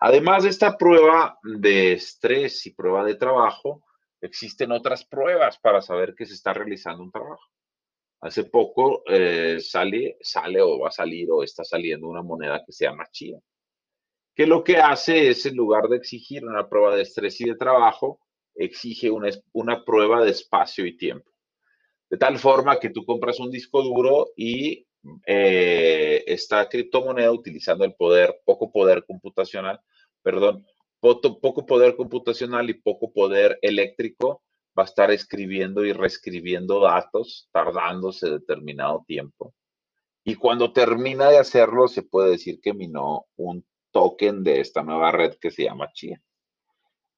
Además 0.00 0.42
de 0.42 0.48
esta 0.48 0.76
prueba 0.76 1.38
de 1.44 1.92
estrés 1.92 2.66
y 2.66 2.74
prueba 2.74 3.04
de 3.04 3.14
trabajo, 3.14 3.84
existen 4.20 4.72
otras 4.72 5.04
pruebas 5.04 5.60
para 5.60 5.80
saber 5.80 6.16
que 6.16 6.26
se 6.26 6.34
está 6.34 6.52
realizando 6.52 7.04
un 7.04 7.12
trabajo. 7.12 7.46
Hace 8.20 8.42
poco 8.46 9.04
eh, 9.06 9.60
sale, 9.60 10.18
sale 10.20 10.60
o 10.60 10.80
va 10.80 10.88
a 10.88 10.90
salir 10.90 11.30
o 11.30 11.44
está 11.44 11.62
saliendo 11.62 12.08
una 12.08 12.22
moneda 12.22 12.64
que 12.66 12.72
se 12.72 12.86
llama 12.86 13.06
Chia 13.12 13.40
que 14.40 14.46
lo 14.46 14.64
que 14.64 14.78
hace 14.78 15.28
es, 15.28 15.44
en 15.44 15.54
lugar 15.54 15.86
de 15.88 15.98
exigir 15.98 16.46
una 16.46 16.66
prueba 16.66 16.96
de 16.96 17.02
estrés 17.02 17.38
y 17.42 17.44
de 17.44 17.56
trabajo, 17.56 18.20
exige 18.54 19.10
una, 19.10 19.28
una 19.52 19.84
prueba 19.84 20.24
de 20.24 20.30
espacio 20.30 20.86
y 20.86 20.96
tiempo. 20.96 21.30
De 22.08 22.16
tal 22.16 22.38
forma 22.38 22.80
que 22.80 22.88
tú 22.88 23.04
compras 23.04 23.38
un 23.38 23.50
disco 23.50 23.82
duro 23.82 24.28
y 24.34 24.86
eh, 25.26 26.24
esta 26.26 26.66
criptomoneda 26.70 27.30
utilizando 27.30 27.84
el 27.84 27.92
poder, 27.92 28.40
poco 28.46 28.72
poder 28.72 29.04
computacional, 29.04 29.78
perdón, 30.22 30.64
poco, 31.00 31.66
poder 31.66 31.94
computacional 31.94 32.70
y 32.70 32.80
poco 32.80 33.12
poder 33.12 33.58
eléctrico, 33.60 34.42
va 34.68 34.84
a 34.84 34.86
estar 34.86 35.10
escribiendo 35.10 35.84
y 35.84 35.92
reescribiendo 35.92 36.80
datos 36.80 37.50
tardándose 37.52 38.30
determinado 38.30 39.04
tiempo. 39.06 39.52
Y 40.24 40.36
cuando 40.36 40.72
termina 40.72 41.28
de 41.28 41.36
hacerlo, 41.36 41.88
se 41.88 42.04
puede 42.04 42.30
decir 42.30 42.58
que 42.62 42.72
minó 42.72 43.26
un 43.36 43.66
token 43.90 44.42
de 44.42 44.60
esta 44.60 44.82
nueva 44.82 45.10
red 45.12 45.34
que 45.40 45.50
se 45.50 45.64
llama 45.64 45.90
Chia. 45.92 46.20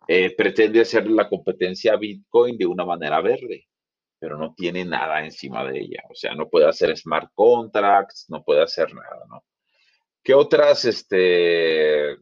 Eh, 0.08 0.34
pretende 0.34 0.80
hacer 0.80 1.08
la 1.08 1.28
competencia 1.28 1.92
a 1.92 1.96
Bitcoin 1.96 2.58
de 2.58 2.66
una 2.66 2.84
manera 2.84 3.20
verde, 3.20 3.68
pero 4.18 4.36
no 4.36 4.54
tiene 4.54 4.84
nada 4.84 5.24
encima 5.24 5.64
de 5.64 5.80
ella. 5.80 6.02
O 6.10 6.14
sea, 6.14 6.34
no 6.34 6.48
puede 6.48 6.68
hacer 6.68 6.96
smart 6.96 7.30
contracts, 7.34 8.26
no 8.28 8.42
puede 8.42 8.62
hacer 8.62 8.92
nada, 8.94 9.24
¿no? 9.28 9.44
¿Qué 10.22 10.34
otras 10.34 10.84
este, 10.84 12.16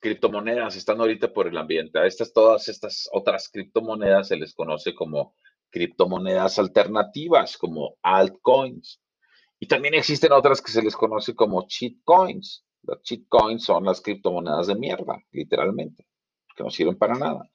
criptomonedas 0.00 0.76
están 0.76 1.00
ahorita 1.00 1.32
por 1.32 1.46
el 1.46 1.56
ambiente? 1.56 2.04
Estas, 2.06 2.32
todas 2.32 2.68
estas 2.68 3.08
otras 3.12 3.48
criptomonedas 3.48 4.28
se 4.28 4.36
les 4.36 4.54
conoce 4.54 4.94
como 4.94 5.36
criptomonedas 5.70 6.58
alternativas, 6.58 7.56
como 7.56 7.96
altcoins. 8.02 9.00
Y 9.60 9.66
también 9.66 9.94
existen 9.94 10.32
otras 10.32 10.60
que 10.60 10.72
se 10.72 10.82
les 10.82 10.96
conoce 10.96 11.34
como 11.34 11.66
cheat 11.68 11.94
coins. 12.04 12.64
Las 12.82 13.02
cheat 13.02 13.28
coins 13.28 13.64
son 13.64 13.84
las 13.84 14.00
criptomonedas 14.00 14.66
de 14.66 14.74
mierda, 14.74 15.22
literalmente, 15.32 16.06
que 16.56 16.64
no 16.64 16.70
sirven 16.70 16.96
para 16.96 17.14
nada. 17.14 17.50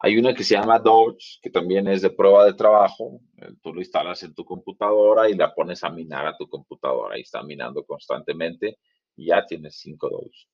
Hay 0.00 0.16
una 0.16 0.32
que 0.34 0.44
se 0.44 0.54
llama 0.54 0.78
Doge, 0.78 1.38
que 1.42 1.50
también 1.50 1.88
es 1.88 2.02
de 2.02 2.10
prueba 2.10 2.44
de 2.44 2.54
trabajo. 2.54 3.20
Eh, 3.36 3.50
tú 3.60 3.74
lo 3.74 3.80
instalas 3.80 4.22
en 4.22 4.34
tu 4.34 4.44
computadora 4.44 5.28
y 5.28 5.34
la 5.34 5.52
pones 5.52 5.82
a 5.82 5.90
minar 5.90 6.26
a 6.26 6.36
tu 6.36 6.48
computadora 6.48 7.18
y 7.18 7.22
está 7.22 7.42
minando 7.42 7.84
constantemente 7.84 8.78
y 9.16 9.26
ya 9.26 9.44
tienes 9.44 9.76
5 9.80 10.08
Doge. 10.08 10.46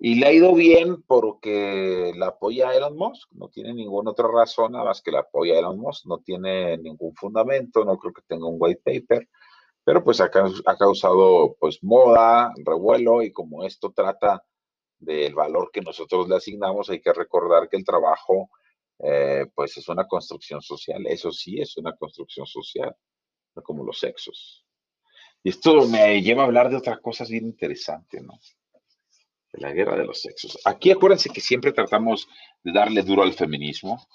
Y 0.00 0.16
le 0.16 0.26
ha 0.26 0.32
ido 0.32 0.54
bien 0.54 1.02
porque 1.02 2.12
la 2.16 2.28
apoya 2.28 2.74
Elon 2.74 2.96
Musk. 2.96 3.30
No 3.32 3.48
tiene 3.48 3.72
ninguna 3.72 4.12
otra 4.12 4.28
razón 4.28 4.72
nada 4.72 4.84
más 4.84 5.02
que 5.02 5.12
la 5.12 5.20
apoya 5.20 5.58
Elon 5.58 5.78
Musk. 5.78 6.06
No 6.06 6.18
tiene 6.18 6.76
ningún 6.78 7.14
fundamento, 7.14 7.84
no 7.84 7.98
creo 7.98 8.12
que 8.12 8.22
tenga 8.26 8.46
un 8.46 8.56
white 8.58 8.82
paper. 8.84 9.28
Pero 9.88 10.04
pues 10.04 10.20
ha, 10.20 10.28
causado 10.28 11.56
pues 11.58 11.82
moda, 11.82 12.52
revuelo 12.62 13.22
y 13.22 13.32
como 13.32 13.64
esto 13.64 13.90
trata 13.90 14.44
del 14.98 15.34
valor 15.34 15.70
que 15.72 15.80
nosotros 15.80 16.28
le 16.28 16.36
asignamos, 16.36 16.90
hay 16.90 17.00
que 17.00 17.10
recordar 17.10 17.70
que 17.70 17.78
el 17.78 17.86
trabajo 17.86 18.50
eh, 18.98 19.46
pues 19.54 19.78
es 19.78 19.88
una 19.88 20.06
construcción 20.06 20.60
social. 20.60 21.06
Eso 21.06 21.32
sí 21.32 21.58
es 21.58 21.74
una 21.78 21.96
construcción 21.96 22.44
social, 22.44 22.94
no 23.54 23.62
como 23.62 23.82
los 23.82 23.98
sexos. 23.98 24.62
Y 25.42 25.48
esto 25.48 25.88
me 25.88 26.20
lleva 26.20 26.42
a 26.42 26.44
hablar 26.44 26.68
de 26.68 26.76
otras 26.76 27.00
cosas 27.00 27.30
bien 27.30 27.46
interesantes, 27.46 28.22
¿no? 28.22 28.38
De 29.54 29.60
la 29.62 29.72
guerra 29.72 29.96
de 29.96 30.04
los 30.04 30.20
sexos. 30.20 30.58
Aquí 30.66 30.90
acuérdense 30.90 31.30
que 31.30 31.40
siempre 31.40 31.72
tratamos 31.72 32.28
de 32.62 32.72
darle 32.72 33.02
duro 33.04 33.22
al 33.22 33.32
feminismo, 33.32 34.06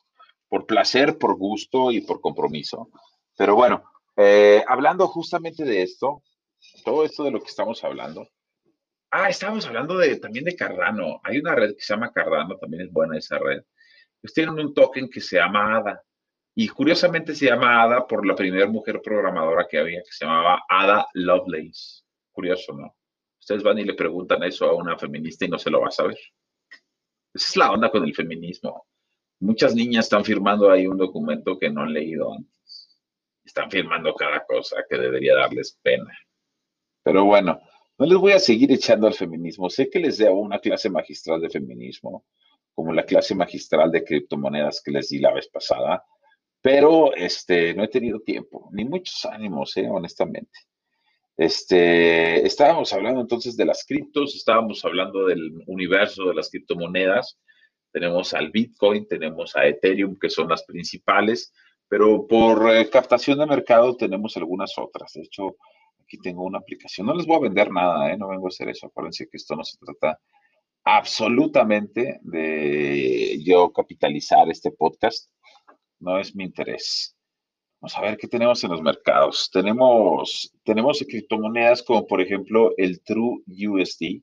por 0.48 0.68
placer, 0.68 1.18
por 1.18 1.36
gusto 1.36 1.90
y 1.90 2.02
por 2.02 2.22
compromiso. 2.22 2.92
Pero 3.36 3.56
bueno, 3.56 3.84
eh, 4.18 4.64
hablando 4.68 5.08
justamente 5.08 5.64
de 5.64 5.82
esto, 5.82 6.24
todo 6.86 7.04
esto 7.04 7.24
de 7.24 7.32
lo 7.32 7.40
que 7.40 7.50
estamos 7.50 7.84
hablando. 7.84 8.28
Ah, 9.12 9.30
estábamos 9.30 9.66
hablando 9.68 9.98
de, 9.98 10.16
también 10.18 10.46
de 10.46 10.56
Cardano. 10.56 11.20
Hay 11.24 11.38
una 11.38 11.56
red 11.56 11.76
que 11.76 11.82
se 11.82 11.94
llama 11.94 12.12
Cardano, 12.12 12.58
también 12.58 12.84
es 12.84 12.92
buena 12.92 13.18
esa 13.18 13.38
red 13.38 13.64
ellos 14.24 14.34
tienen 14.34 14.58
un 14.58 14.74
token 14.74 15.10
que 15.10 15.20
se 15.20 15.36
llama 15.36 15.78
ADA. 15.78 16.02
Y 16.56 16.70
curiosamente 16.70 17.36
se 17.36 17.48
llama 17.48 17.84
ADA 17.84 18.08
por 18.08 18.26
la 18.26 18.36
primera 18.36 18.68
mujer 18.68 19.02
programadora 19.02 19.68
que 19.70 19.80
había, 19.80 20.02
que 20.02 20.12
se 20.12 20.26
llamaba 20.26 20.64
Ada 20.70 21.08
Lovelace. 21.14 22.04
Curioso, 22.32 22.74
¿no? 22.74 22.96
Ustedes 23.40 23.64
van 23.64 23.80
y 23.80 23.84
le 23.84 23.96
preguntan 23.96 24.44
eso 24.44 24.66
a 24.66 24.76
una 24.76 24.98
feminista 24.98 25.46
y 25.46 25.50
no 25.50 25.60
se 25.60 25.70
lo 25.70 25.82
va 25.82 25.88
a 25.90 25.92
saber. 25.92 26.18
Esa 27.34 27.48
es 27.50 27.58
la 27.58 27.72
onda 27.72 27.92
con 27.92 28.04
el 28.04 28.16
feminismo. 28.16 28.88
Muchas 29.40 29.76
niñas 29.76 30.06
están 30.06 30.24
firmando 30.24 30.72
ahí 30.72 30.88
un 30.88 30.98
documento 30.98 31.60
que 31.60 31.70
no 31.70 31.82
han 31.82 31.92
leído 31.92 32.34
antes. 32.34 32.63
Están 33.44 33.70
firmando 33.70 34.14
cada 34.16 34.46
cosa 34.46 34.84
que 34.90 34.98
debería 34.98 35.36
darles 35.36 35.78
pena. 35.82 36.12
Pero 37.04 37.26
bueno, 37.26 37.60
no 37.98 38.06
les 38.06 38.18
voy 38.18 38.32
a 38.32 38.40
seguir 38.40 38.72
echando 38.72 39.08
al 39.08 39.14
feminismo. 39.14 39.70
Sé 39.70 39.90
que 39.90 40.00
les 40.00 40.18
debo 40.18 40.40
una 40.40 40.60
clase 40.60 40.90
magistral 40.90 41.42
de 41.42 41.50
feminismo 41.50 42.26
como 42.74 42.92
la 42.94 43.06
clase 43.06 43.36
magistral 43.36 43.92
de 43.92 44.04
criptomonedas 44.04 44.82
que 44.84 44.92
les 44.92 45.10
di 45.10 45.20
la 45.20 45.34
vez 45.34 45.48
pasada, 45.48 46.04
pero 46.62 47.14
este, 47.14 47.74
no 47.74 47.84
he 47.84 47.88
tenido 47.88 48.22
tiempo, 48.22 48.70
ni 48.72 48.86
muchos 48.86 49.26
ánimos, 49.26 49.76
eh, 49.78 49.88
honestamente. 49.88 50.60
Este, 51.36 52.46
estábamos 52.46 52.94
hablando 52.94 53.22
entonces 53.22 53.58
de 53.58 53.66
las 53.66 53.86
criptos, 53.86 54.36
estábamos 54.36 54.84
hablando 54.86 55.26
del 55.26 55.52
universo 55.68 56.26
de 56.26 56.36
las 56.36 56.50
criptomonedas. 56.50 57.40
Tenemos 57.92 58.34
al 58.34 58.50
Bitcoin, 58.50 59.08
tenemos 59.08 59.56
a 59.56 59.66
Ethereum, 59.66 60.18
que 60.18 60.30
son 60.30 60.48
las 60.50 60.64
principales, 60.64 61.54
pero 61.88 62.28
por 62.28 62.72
eh, 62.76 62.90
captación 62.90 63.40
de 63.40 63.46
mercado 63.46 63.96
tenemos 63.96 64.36
algunas 64.38 64.78
otras. 64.78 65.14
De 65.14 65.22
hecho, 65.22 65.56
aquí 66.02 66.18
tengo 66.18 66.44
una 66.44 66.60
aplicación. 66.60 67.08
No 67.08 67.14
les 67.14 67.26
voy 67.26 67.38
a 67.38 67.42
vender 67.42 67.72
nada, 67.72 68.12
¿eh? 68.12 68.18
no 68.18 68.28
vengo 68.28 68.48
a 68.48 68.50
hacer 68.50 68.70
eso. 68.70 68.88
Acuérdense 68.88 69.28
que 69.30 69.38
esto 69.38 69.56
no 69.56 69.64
se 69.64 69.78
trata 69.78 70.20
absolutamente 70.84 72.20
de 72.22 73.42
yo 73.44 73.72
capitalizar 73.72 74.50
este 74.50 74.72
podcast. 74.72 75.30
No 76.00 76.20
es 76.20 76.36
mi 76.36 76.44
interés. 76.44 77.16
Vamos 77.80 77.98
a 77.98 78.02
ver 78.02 78.18
qué 78.18 78.28
tenemos 78.28 78.64
en 78.64 78.72
los 78.72 78.82
mercados. 78.82 79.50
Tenemos, 79.52 80.54
tenemos 80.64 81.04
criptomonedas 81.08 81.84
como 81.84 82.08
por 82.08 82.22
ejemplo 82.22 82.72
el 82.78 83.02
True 83.04 83.44
USD, 83.46 84.22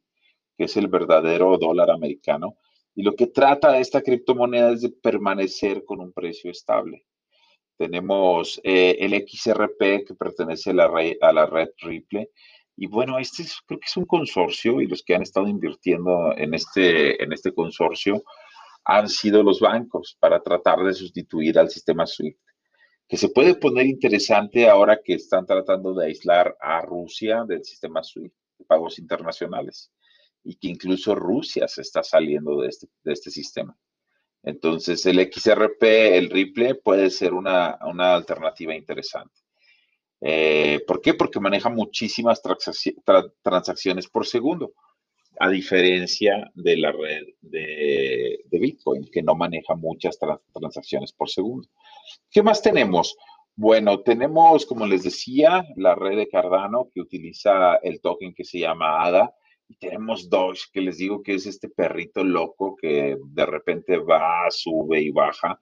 que 0.57 0.65
es 0.65 0.77
el 0.77 0.89
verdadero 0.89 1.59
dólar 1.59 1.91
americano. 1.91 2.57
Y 2.95 3.03
lo 3.03 3.15
que 3.15 3.27
trata 3.27 3.79
esta 3.79 4.03
criptomoneda 4.03 4.73
es 4.73 4.83
de 4.83 4.91
permanecer 4.91 5.85
con 5.85 6.01
un 6.01 6.13
precio 6.13 6.51
estable. 6.51 7.05
Tenemos 7.81 8.61
eh, 8.63 8.99
el 9.01 9.15
XRP 9.27 10.05
que 10.07 10.15
pertenece 10.15 10.69
a 10.69 10.75
la, 10.75 10.87
red, 10.87 11.17
a 11.23 11.33
la 11.33 11.47
red 11.47 11.71
Ripple 11.81 12.29
y 12.77 12.87
bueno, 12.87 13.19
este 13.19 13.43
creo 13.67 13.81
que 13.81 13.87
es 13.87 13.97
un 13.97 14.05
consorcio 14.05 14.83
y 14.83 14.87
los 14.87 15.03
que 15.03 15.15
han 15.15 15.23
estado 15.23 15.49
invirtiendo 15.49 16.37
en 16.37 16.53
este, 16.53 17.25
en 17.25 17.33
este 17.33 17.55
consorcio 17.55 18.23
han 18.85 19.09
sido 19.09 19.43
los 19.43 19.61
bancos 19.61 20.15
para 20.21 20.43
tratar 20.43 20.81
de 20.81 20.93
sustituir 20.93 21.59
al 21.59 21.71
sistema 21.71 22.07
SWIFT, 22.07 22.39
que 23.09 23.17
se 23.17 23.31
puede 23.31 23.55
poner 23.55 23.87
interesante 23.87 24.69
ahora 24.69 25.01
que 25.03 25.15
están 25.15 25.47
tratando 25.47 25.95
de 25.95 26.05
aislar 26.05 26.55
a 26.61 26.83
Rusia 26.83 27.47
del 27.49 27.65
sistema 27.65 28.03
SWIFT 28.03 28.35
de 28.59 28.65
pagos 28.67 28.99
internacionales 28.99 29.91
y 30.45 30.57
que 30.57 30.69
incluso 30.69 31.15
Rusia 31.15 31.67
se 31.67 31.81
está 31.81 32.03
saliendo 32.03 32.61
de 32.61 32.69
este, 32.69 32.89
de 33.05 33.13
este 33.15 33.31
sistema. 33.31 33.75
Entonces, 34.43 35.05
el 35.07 35.21
XRP, 35.21 35.83
el 35.83 36.31
Ripple, 36.31 36.77
puede 36.77 37.11
ser 37.11 37.35
una, 37.35 37.79
una 37.87 38.15
alternativa 38.15 38.75
interesante. 38.75 39.41
Eh, 40.21 40.81
¿Por 40.87 41.01
qué? 41.01 41.15
Porque 41.15 41.41
maneja 41.41 41.71
muchísimas 41.71 42.43
transacciones 43.43 44.09
por 44.09 44.27
segundo, 44.27 44.75
a 45.39 45.49
diferencia 45.49 46.51
de 46.55 46.77
la 46.77 46.93
red 46.93 47.23
de, 47.41 48.41
Bitcoin, 48.51 49.09
que 49.11 49.23
no 49.23 49.35
maneja 49.35 49.75
muchas 49.75 50.19
transacciones 50.53 51.13
por 51.13 51.31
segundo. 51.31 51.69
¿Qué 52.31 52.43
más 52.43 52.61
tenemos? 52.61 53.17
Bueno, 53.57 54.01
tenemos, 54.01 54.67
como 54.67 54.87
les 54.87 55.05
decía, 55.05 55.65
la 55.77 55.95
red 55.95 56.17
de 56.17 56.29
Cardano 56.29 56.89
que 56.93 57.01
utiliza 57.01 57.77
el 57.77 58.01
token 58.01 58.35
que 58.35 58.45
se 58.45 58.59
llama 58.59 59.03
ADA. 59.03 59.35
Y 59.71 59.77
tenemos 59.77 60.29
Doge, 60.29 60.65
que 60.73 60.81
les 60.81 60.99
digo 60.99 61.23
que 61.23 61.35
es 61.35 61.47
este 61.47 61.69
perrito 61.69 62.25
loco 62.25 62.75
que 62.75 63.17
de 63.25 63.47
repente 63.47 63.99
va, 63.99 64.51
sube 64.51 65.01
y 65.01 65.11
baja. 65.11 65.61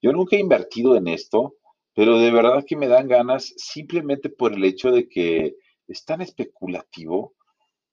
Yo 0.00 0.12
nunca 0.12 0.36
he 0.36 0.38
invertido 0.38 0.94
en 0.94 1.08
esto, 1.08 1.56
pero 1.92 2.20
de 2.20 2.30
verdad 2.30 2.64
que 2.64 2.76
me 2.76 2.86
dan 2.86 3.08
ganas 3.08 3.52
simplemente 3.56 4.28
por 4.30 4.52
el 4.52 4.64
hecho 4.64 4.92
de 4.92 5.08
que 5.08 5.56
es 5.88 6.04
tan 6.04 6.20
especulativo, 6.20 7.34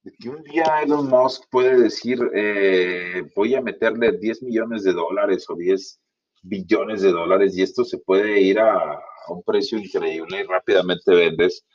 de 0.03 0.11
que 0.11 0.29
un 0.29 0.43
día 0.43 0.83
Elon 0.83 1.09
Musk 1.09 1.45
puede 1.49 1.81
decir, 1.81 2.19
eh, 2.35 3.23
voy 3.35 3.55
a 3.55 3.61
meterle 3.63 4.15
10 4.15 4.43
millones 4.43 4.83
de 4.83 4.93
dólares 4.93 5.49
o 5.49 5.55
10 5.55 5.99
billones 6.43 7.01
de 7.01 7.11
dólares 7.11 7.57
y 7.57 7.63
esto 7.63 7.83
se 7.83 7.97
puede 7.97 8.39
ir 8.41 8.59
a, 8.59 8.93
a 8.93 9.33
un 9.33 9.41
precio 9.41 9.79
increíble 9.79 10.41
y 10.41 10.43
rápidamente 10.43 11.15
vendes 11.15 11.65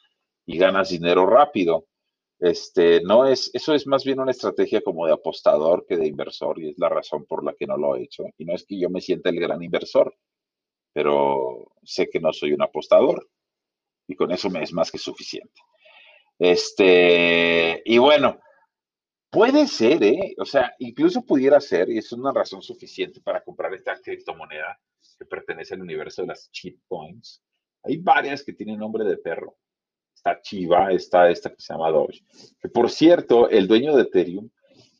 y 0.46 0.56
ganas 0.56 0.90
dinero 0.90 1.26
rápido. 1.26 1.88
Este, 2.42 3.00
no 3.02 3.24
es, 3.24 3.50
eso 3.54 3.72
es 3.72 3.86
más 3.86 4.04
bien 4.04 4.18
una 4.18 4.32
estrategia 4.32 4.82
como 4.82 5.06
de 5.06 5.12
apostador 5.12 5.86
que 5.86 5.96
de 5.96 6.08
inversor 6.08 6.58
y 6.60 6.70
es 6.70 6.78
la 6.78 6.88
razón 6.88 7.24
por 7.24 7.44
la 7.44 7.54
que 7.54 7.68
no 7.68 7.76
lo 7.76 7.94
he 7.94 8.02
hecho. 8.02 8.24
Y 8.36 8.44
no 8.44 8.54
es 8.54 8.66
que 8.66 8.78
yo 8.80 8.90
me 8.90 9.00
sienta 9.00 9.30
el 9.30 9.38
gran 9.38 9.62
inversor, 9.62 10.12
pero 10.92 11.72
sé 11.84 12.10
que 12.10 12.20
no 12.20 12.32
soy 12.32 12.52
un 12.52 12.62
apostador 12.62 13.30
y 14.08 14.16
con 14.16 14.32
eso 14.32 14.50
me 14.50 14.62
es 14.62 14.72
más 14.72 14.90
que 14.90 14.98
suficiente. 14.98 15.60
Este, 16.38 17.80
y 17.84 17.98
bueno, 17.98 18.40
Puede 19.32 19.66
ser, 19.66 20.02
¿eh? 20.04 20.34
O 20.36 20.44
sea, 20.44 20.74
incluso 20.78 21.24
pudiera 21.24 21.58
ser, 21.58 21.88
y 21.88 21.96
es 21.96 22.12
una 22.12 22.34
razón 22.34 22.60
suficiente 22.60 23.18
para 23.22 23.42
comprar 23.42 23.72
esta 23.72 23.98
criptomoneda 23.98 24.78
que 25.18 25.24
pertenece 25.24 25.72
al 25.72 25.80
universo 25.80 26.20
de 26.20 26.28
las 26.28 26.50
cheat 26.50 26.76
coins. 26.86 27.42
Hay 27.82 27.96
varias 27.96 28.44
que 28.44 28.52
tienen 28.52 28.78
nombre 28.78 29.04
de 29.04 29.16
perro. 29.16 29.56
Está 30.24 30.40
Chiva, 30.40 30.92
está 30.92 31.30
esta 31.30 31.50
que 31.50 31.60
se 31.60 31.72
llama 31.72 31.90
Doge. 31.90 32.22
Que 32.60 32.68
por 32.68 32.88
cierto, 32.90 33.48
el 33.48 33.66
dueño 33.66 33.96
de 33.96 34.02
Ethereum, 34.02 34.50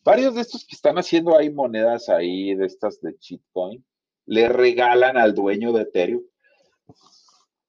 varios 0.05 0.35
de 0.35 0.41
estos 0.41 0.67
que 0.67 0.75
están 0.75 0.99
haciendo 0.99 1.39
ahí 1.39 1.49
monedas 1.49 2.09
ahí 2.09 2.57
de 2.57 2.67
estas 2.67 3.01
de 3.01 3.17
cheat 3.19 3.41
coin, 3.53 3.85
le 4.27 4.49
regalan 4.49 5.17
al 5.17 5.33
dueño 5.33 5.73
de 5.73 5.83
Ethereum. 5.83 6.25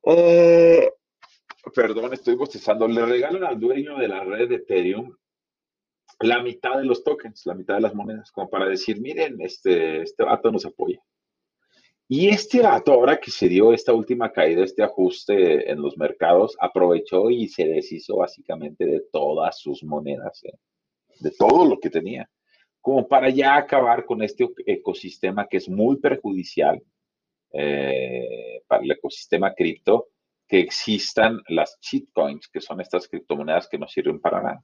Eh, 0.05 0.89
perdón, 1.75 2.13
estoy 2.13 2.33
bostezando. 2.33 2.87
Le 2.87 3.05
regalan 3.05 3.43
al 3.43 3.59
dueño 3.59 3.99
de 3.99 4.07
la 4.07 4.23
red 4.23 4.49
de 4.49 4.55
Ethereum 4.55 5.15
la 6.21 6.41
mitad 6.41 6.77
de 6.77 6.85
los 6.85 7.03
tokens, 7.03 7.45
la 7.45 7.53
mitad 7.53 7.75
de 7.75 7.81
las 7.81 7.93
monedas, 7.93 8.31
como 8.31 8.49
para 8.49 8.65
decir, 8.65 8.99
miren, 8.99 9.39
este, 9.41 10.01
este 10.01 10.23
vato 10.23 10.51
nos 10.51 10.65
apoya. 10.65 10.99
Y 12.15 12.29
este 12.29 12.61
vato, 12.61 12.93
ahora 12.93 13.19
que 13.19 13.31
se 13.31 13.49
dio 13.49 13.73
esta 13.73 13.91
última 13.91 14.31
caída, 14.31 14.63
este 14.63 14.83
ajuste 14.83 15.71
en 15.71 15.81
los 15.81 15.97
mercados, 15.97 16.55
aprovechó 16.59 17.31
y 17.31 17.47
se 17.47 17.65
deshizo 17.65 18.17
básicamente 18.17 18.85
de 18.85 19.01
todas 19.11 19.57
sus 19.57 19.83
monedas, 19.83 20.43
¿eh? 20.43 20.53
de 21.21 21.31
todo 21.31 21.65
lo 21.65 21.79
que 21.79 21.89
tenía, 21.89 22.29
como 22.81 23.07
para 23.07 23.31
ya 23.31 23.55
acabar 23.55 24.05
con 24.05 24.21
este 24.21 24.47
ecosistema 24.67 25.47
que 25.47 25.57
es 25.57 25.67
muy 25.67 25.95
perjudicial 25.95 26.83
eh, 27.51 28.61
para 28.67 28.83
el 28.83 28.91
ecosistema 28.91 29.51
cripto, 29.55 30.09
que 30.47 30.59
existan 30.59 31.41
las 31.47 31.79
coins, 32.13 32.47
que 32.47 32.61
son 32.61 32.79
estas 32.79 33.07
criptomonedas 33.07 33.67
que 33.67 33.79
no 33.79 33.87
sirven 33.87 34.19
para 34.19 34.39
nada. 34.39 34.63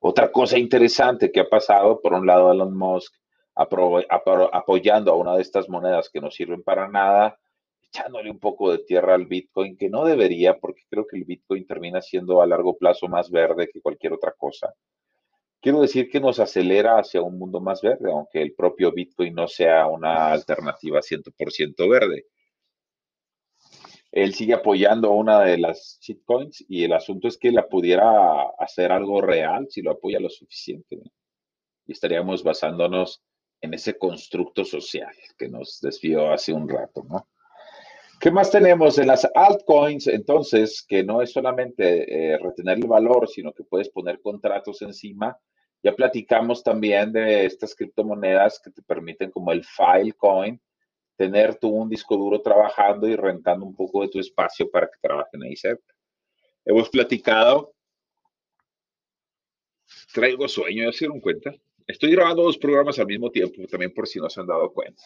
Otra 0.00 0.30
cosa 0.30 0.58
interesante 0.58 1.32
que 1.32 1.40
ha 1.40 1.48
pasado, 1.48 1.98
por 2.02 2.12
un 2.12 2.26
lado, 2.26 2.52
Elon 2.52 2.76
Musk 2.76 3.14
apoyando 3.54 5.12
a 5.12 5.16
una 5.16 5.36
de 5.36 5.42
estas 5.42 5.68
monedas 5.68 6.10
que 6.10 6.20
no 6.20 6.30
sirven 6.30 6.62
para 6.62 6.88
nada, 6.88 7.38
echándole 7.82 8.30
un 8.30 8.38
poco 8.38 8.72
de 8.72 8.78
tierra 8.78 9.14
al 9.14 9.26
Bitcoin, 9.26 9.76
que 9.76 9.88
no 9.88 10.04
debería, 10.04 10.58
porque 10.58 10.82
creo 10.90 11.06
que 11.06 11.16
el 11.16 11.24
Bitcoin 11.24 11.66
termina 11.66 12.00
siendo 12.02 12.42
a 12.42 12.46
largo 12.46 12.76
plazo 12.76 13.08
más 13.08 13.30
verde 13.30 13.68
que 13.72 13.80
cualquier 13.80 14.12
otra 14.12 14.32
cosa. 14.36 14.74
Quiero 15.60 15.80
decir 15.80 16.10
que 16.10 16.20
nos 16.20 16.40
acelera 16.40 16.98
hacia 16.98 17.22
un 17.22 17.38
mundo 17.38 17.60
más 17.60 17.80
verde, 17.80 18.10
aunque 18.10 18.42
el 18.42 18.54
propio 18.54 18.92
Bitcoin 18.92 19.34
no 19.34 19.48
sea 19.48 19.86
una 19.86 20.32
alternativa 20.32 21.00
100% 21.00 21.88
verde 21.88 22.26
él 24.14 24.32
sigue 24.32 24.54
apoyando 24.54 25.10
una 25.10 25.40
de 25.40 25.58
las 25.58 25.98
shitcoins 26.00 26.64
y 26.68 26.84
el 26.84 26.92
asunto 26.92 27.26
es 27.26 27.36
que 27.36 27.50
la 27.50 27.66
pudiera 27.66 28.42
hacer 28.60 28.92
algo 28.92 29.20
real 29.20 29.66
si 29.68 29.82
lo 29.82 29.90
apoya 29.90 30.20
lo 30.20 30.30
suficiente. 30.30 31.02
Y 31.84 31.92
estaríamos 31.92 32.44
basándonos 32.44 33.24
en 33.64 33.74
ese 33.74 33.96
constructo 33.96 34.64
social 34.64 35.14
que 35.38 35.48
nos 35.48 35.80
desvió 35.80 36.32
hace 36.32 36.52
un 36.52 36.68
rato, 36.68 37.02
¿no? 37.08 37.28
¿Qué 38.20 38.30
más 38.30 38.50
tenemos 38.50 38.98
en 38.98 39.08
las 39.08 39.28
altcoins? 39.34 40.06
Entonces, 40.06 40.84
que 40.86 41.02
no 41.02 41.20
es 41.20 41.32
solamente 41.32 42.32
eh, 42.34 42.38
retener 42.38 42.78
el 42.78 42.86
valor, 42.86 43.28
sino 43.28 43.52
que 43.52 43.64
puedes 43.64 43.88
poner 43.88 44.20
contratos 44.20 44.80
encima. 44.82 45.36
Ya 45.82 45.94
platicamos 45.94 46.62
también 46.62 47.12
de 47.12 47.44
estas 47.44 47.74
criptomonedas 47.74 48.60
que 48.62 48.70
te 48.70 48.82
permiten 48.82 49.30
como 49.30 49.52
el 49.52 49.64
Filecoin, 49.64 50.60
tener 51.16 51.56
tú 51.56 51.68
un 51.68 51.88
disco 51.88 52.16
duro 52.16 52.40
trabajando 52.40 53.08
y 53.08 53.16
rentando 53.16 53.66
un 53.66 53.74
poco 53.74 54.02
de 54.02 54.08
tu 54.08 54.18
espacio 54.20 54.70
para 54.70 54.86
que 54.86 54.98
trabajen 55.00 55.42
ahí 55.42 55.56
cerca. 55.56 55.94
Hemos 56.64 56.88
platicado, 56.88 57.74
traigo 60.12 60.48
sueño, 60.48 60.84
¿ya 60.84 60.92
se 60.92 61.00
dieron 61.00 61.20
cuenta? 61.20 61.52
Estoy 61.86 62.12
grabando 62.12 62.42
dos 62.42 62.56
programas 62.56 62.98
al 62.98 63.06
mismo 63.06 63.30
tiempo, 63.30 63.66
también 63.68 63.92
por 63.92 64.08
si 64.08 64.18
no 64.18 64.30
se 64.30 64.40
han 64.40 64.46
dado 64.46 64.72
cuenta. 64.72 65.02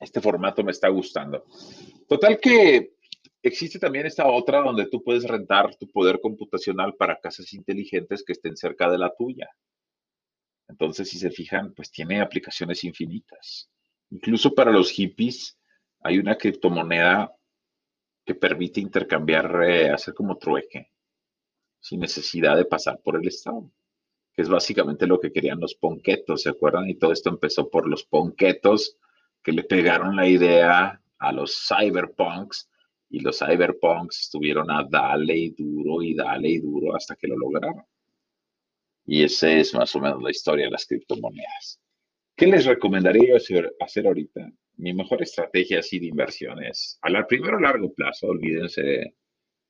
Este 0.00 0.20
formato 0.20 0.64
me 0.64 0.72
está 0.72 0.88
gustando. 0.88 1.44
Total 2.08 2.38
que 2.40 2.94
existe 3.42 3.78
también 3.78 4.06
esta 4.06 4.26
otra 4.26 4.60
donde 4.60 4.86
tú 4.86 5.02
puedes 5.02 5.24
rentar 5.24 5.74
tu 5.76 5.88
poder 5.90 6.20
computacional 6.20 6.94
para 6.94 7.20
casas 7.20 7.52
inteligentes 7.52 8.24
que 8.24 8.32
estén 8.32 8.56
cerca 8.56 8.90
de 8.90 8.98
la 8.98 9.14
tuya. 9.14 9.48
Entonces, 10.68 11.08
si 11.08 11.18
se 11.18 11.30
fijan, 11.30 11.74
pues 11.74 11.90
tiene 11.90 12.20
aplicaciones 12.20 12.84
infinitas. 12.84 13.70
Incluso 14.10 14.54
para 14.54 14.70
los 14.70 14.90
hippies 14.90 15.58
hay 16.00 16.18
una 16.18 16.36
criptomoneda 16.36 17.34
que 18.24 18.34
permite 18.34 18.80
intercambiar, 18.80 19.62
eh, 19.64 19.90
hacer 19.90 20.14
como 20.14 20.36
trueque, 20.38 20.92
sin 21.80 22.00
necesidad 22.00 22.56
de 22.56 22.64
pasar 22.64 23.00
por 23.02 23.16
el 23.16 23.26
Estado, 23.26 23.70
que 24.38 24.42
es 24.42 24.48
básicamente 24.48 25.08
lo 25.08 25.18
que 25.18 25.32
querían 25.32 25.58
los 25.58 25.74
ponquetos, 25.74 26.42
¿se 26.42 26.50
acuerdan? 26.50 26.88
Y 26.88 26.94
todo 26.94 27.10
esto 27.10 27.28
empezó 27.28 27.68
por 27.68 27.88
los 27.88 28.04
ponquetos 28.04 28.96
que 29.42 29.50
le 29.50 29.64
pegaron 29.64 30.14
la 30.14 30.28
idea 30.28 31.02
a 31.18 31.32
los 31.32 31.66
cyberpunks 31.66 32.70
y 33.10 33.18
los 33.18 33.40
cyberpunks 33.40 34.20
estuvieron 34.20 34.70
a 34.70 34.86
darle 34.88 35.36
y 35.36 35.50
duro 35.50 36.04
y 36.04 36.14
dale 36.14 36.50
y 36.50 36.58
duro 36.60 36.94
hasta 36.94 37.16
que 37.16 37.26
lo 37.26 37.36
lograron. 37.36 37.82
Y 39.06 39.24
esa 39.24 39.50
es 39.50 39.74
más 39.74 39.96
o 39.96 40.00
menos 40.00 40.22
la 40.22 40.30
historia 40.30 40.66
de 40.66 40.70
las 40.70 40.86
criptomonedas. 40.86 41.80
¿Qué 42.36 42.46
les 42.46 42.64
recomendaría 42.64 43.38
hacer, 43.38 43.74
hacer 43.80 44.06
ahorita? 44.06 44.52
Mi 44.76 44.94
mejor 44.94 45.20
estrategia 45.20 45.80
así 45.80 45.98
de 45.98 46.06
inversión 46.06 46.62
es, 46.62 47.00
primero 47.28 47.58
largo 47.58 47.92
plazo, 47.92 48.28
olvídense 48.28 48.82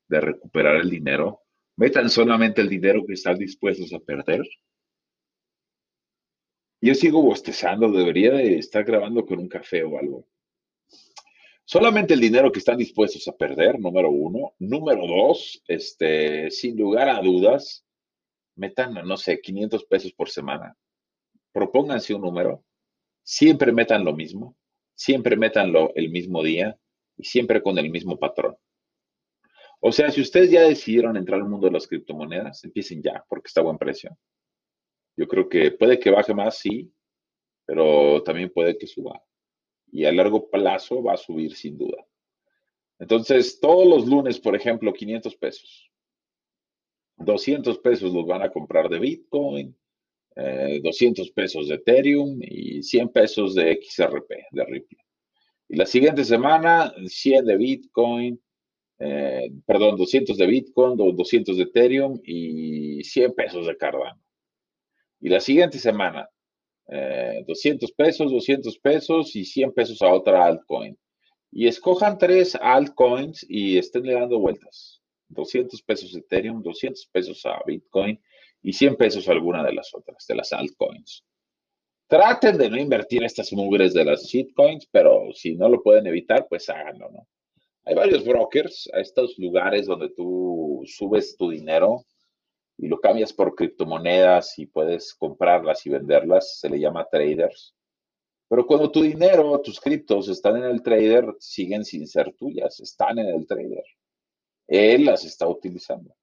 de, 0.08 0.20
recuperar 0.20 0.76
el 0.76 0.90
dinero, 0.90 1.40
metan 1.78 2.10
solamente 2.10 2.60
el 2.60 2.68
dinero 2.68 3.06
que 3.06 3.14
están 3.14 3.38
dispuestos 3.38 3.94
a 3.94 3.98
perder. 3.98 4.42
Yo 6.82 6.94
sigo 6.94 7.22
bostezando, 7.22 7.90
debería 7.90 8.32
de 8.32 8.58
estar 8.58 8.84
grabando 8.84 9.24
con 9.24 9.38
un 9.38 9.48
café 9.48 9.82
o 9.82 9.98
algo. 9.98 10.28
Solamente 11.64 12.12
el 12.12 12.20
dinero 12.20 12.52
que 12.52 12.58
están 12.58 12.76
dispuestos 12.76 13.26
a 13.28 13.36
perder, 13.36 13.80
número 13.80 14.10
uno. 14.10 14.52
Número 14.58 15.06
dos, 15.06 15.62
este, 15.66 16.50
sin 16.50 16.76
lugar 16.76 17.08
a 17.08 17.22
dudas, 17.22 17.86
metan, 18.56 18.92
no 18.94 19.16
sé, 19.16 19.40
500 19.40 19.84
pesos 19.86 20.12
por 20.12 20.28
semana 20.28 20.76
propónganse 21.58 22.14
un 22.14 22.22
número, 22.22 22.64
siempre 23.24 23.72
metan 23.72 24.04
lo 24.04 24.14
mismo, 24.14 24.56
siempre 24.94 25.36
metanlo 25.36 25.92
el 25.96 26.10
mismo 26.10 26.42
día 26.42 26.78
y 27.16 27.24
siempre 27.24 27.62
con 27.62 27.78
el 27.78 27.90
mismo 27.90 28.16
patrón. 28.16 28.56
O 29.80 29.92
sea, 29.92 30.10
si 30.10 30.20
ustedes 30.20 30.50
ya 30.50 30.62
decidieron 30.62 31.16
entrar 31.16 31.40
al 31.40 31.48
mundo 31.48 31.66
de 31.66 31.72
las 31.72 31.86
criptomonedas, 31.86 32.64
empiecen 32.64 33.02
ya, 33.02 33.24
porque 33.28 33.46
está 33.46 33.60
a 33.60 33.64
buen 33.64 33.78
precio. 33.78 34.16
Yo 35.16 35.26
creo 35.28 35.48
que 35.48 35.70
puede 35.70 35.98
que 35.98 36.10
baje 36.10 36.34
más, 36.34 36.58
sí, 36.58 36.92
pero 37.64 38.22
también 38.22 38.50
puede 38.50 38.76
que 38.76 38.86
suba. 38.86 39.22
Y 39.90 40.04
a 40.04 40.12
largo 40.12 40.50
plazo 40.50 41.02
va 41.02 41.14
a 41.14 41.16
subir 41.16 41.54
sin 41.54 41.78
duda. 41.78 42.04
Entonces, 42.98 43.60
todos 43.60 43.86
los 43.86 44.06
lunes, 44.06 44.40
por 44.40 44.56
ejemplo, 44.56 44.92
500 44.92 45.36
pesos. 45.36 45.90
200 47.18 47.78
pesos 47.78 48.12
los 48.12 48.26
van 48.26 48.42
a 48.42 48.50
comprar 48.50 48.88
de 48.88 48.98
Bitcoin, 48.98 49.76
200 50.36 51.26
eh, 51.26 51.32
pesos 51.34 51.68
de 51.68 51.74
Ethereum 51.76 52.38
y 52.42 52.82
100 52.82 53.08
pesos 53.08 53.54
de 53.54 53.80
XRP, 53.82 54.30
de 54.52 54.64
Ripple. 54.64 54.98
Y 55.68 55.76
la 55.76 55.86
siguiente 55.86 56.24
semana, 56.24 56.92
100 57.06 57.44
de 57.44 57.56
Bitcoin, 57.56 58.40
eh, 58.98 59.50
perdón, 59.64 59.96
200 59.96 60.36
de 60.36 60.46
Bitcoin, 60.46 60.96
200 60.96 61.56
de 61.56 61.62
Ethereum 61.62 62.20
y 62.24 63.02
100 63.04 63.34
pesos 63.34 63.66
de 63.66 63.76
Cardano. 63.76 64.20
Y 65.20 65.28
la 65.28 65.40
siguiente 65.40 65.78
semana, 65.78 66.28
200 66.86 67.90
eh, 67.90 67.94
pesos, 67.96 68.30
200 68.30 68.78
pesos 68.78 69.36
y 69.36 69.44
100 69.44 69.72
pesos 69.72 70.02
a 70.02 70.12
otra 70.12 70.44
altcoin. 70.44 70.98
Y 71.50 71.66
escojan 71.66 72.18
tres 72.18 72.56
altcoins 72.56 73.44
y 73.48 73.78
estén 73.78 74.04
le 74.04 74.14
dando 74.14 74.38
vueltas. 74.38 75.00
200 75.28 75.82
pesos 75.82 76.14
Ethereum, 76.14 76.62
200 76.62 77.06
pesos 77.12 77.44
a 77.46 77.60
Bitcoin 77.66 78.20
y 78.62 78.72
100 78.72 78.96
pesos 78.96 79.28
alguna 79.28 79.62
de 79.64 79.74
las 79.74 79.94
otras, 79.94 80.26
de 80.26 80.34
las 80.34 80.52
altcoins. 80.52 81.24
Traten 82.08 82.56
de 82.56 82.70
no 82.70 82.78
invertir 82.78 83.22
estas 83.22 83.52
mugres 83.52 83.92
de 83.92 84.04
las 84.04 84.24
shitcoins, 84.24 84.86
pero 84.90 85.30
si 85.34 85.54
no 85.54 85.68
lo 85.68 85.82
pueden 85.82 86.06
evitar, 86.06 86.46
pues 86.48 86.68
háganlo, 86.70 87.10
¿no? 87.10 87.28
Hay 87.88 87.94
varios 87.94 88.22
brokers 88.22 88.90
a 88.92 89.00
estos 89.00 89.38
lugares 89.38 89.86
donde 89.86 90.10
tú 90.10 90.82
subes 90.84 91.34
tu 91.38 91.48
dinero 91.48 92.04
y 92.76 92.86
lo 92.86 93.00
cambias 93.00 93.32
por 93.32 93.54
criptomonedas 93.54 94.58
y 94.58 94.66
puedes 94.66 95.14
comprarlas 95.14 95.86
y 95.86 95.88
venderlas, 95.88 96.58
se 96.58 96.68
le 96.68 96.78
llama 96.78 97.08
traders. 97.10 97.74
Pero 98.46 98.66
cuando 98.66 98.90
tu 98.90 99.00
dinero, 99.00 99.58
tus 99.62 99.80
criptos 99.80 100.28
están 100.28 100.58
en 100.58 100.64
el 100.64 100.82
trader, 100.82 101.34
siguen 101.40 101.82
sin 101.82 102.06
ser 102.06 102.34
tuyas, 102.34 102.78
están 102.78 103.20
en 103.20 103.28
el 103.28 103.46
trader. 103.46 103.84
Él 104.66 105.06
las 105.06 105.24
está 105.24 105.48
utilizando. 105.48 106.14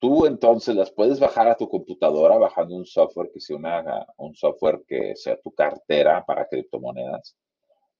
Tú 0.00 0.26
entonces 0.26 0.74
las 0.74 0.90
puedes 0.90 1.20
bajar 1.20 1.46
a 1.46 1.56
tu 1.56 1.68
computadora 1.68 2.38
bajando 2.38 2.74
un 2.74 2.86
software 2.86 3.30
que 3.32 3.38
sea 3.38 3.54
una, 3.54 4.04
un 4.16 4.34
software 4.34 4.82
que 4.84 5.14
sea 5.14 5.40
tu 5.40 5.52
cartera 5.52 6.24
para 6.26 6.48
criptomonedas. 6.48 7.36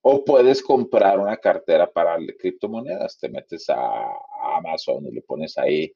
O 0.02 0.24
puedes 0.24 0.62
comprar 0.62 1.18
una 1.18 1.36
cartera 1.36 1.90
para 1.90 2.16
criptomonedas. 2.38 3.18
Te 3.18 3.28
metes 3.28 3.68
a 3.70 4.10
Amazon 4.56 5.06
y 5.06 5.12
le 5.12 5.22
pones 5.22 5.56
ahí 5.58 5.92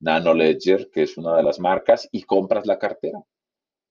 Nano 0.00 0.34
Ledger, 0.34 0.90
que 0.90 1.02
es 1.02 1.16
una 1.16 1.36
de 1.36 1.42
las 1.42 1.58
marcas, 1.60 2.08
y 2.12 2.22
compras 2.22 2.66
la 2.66 2.78
cartera. 2.78 3.22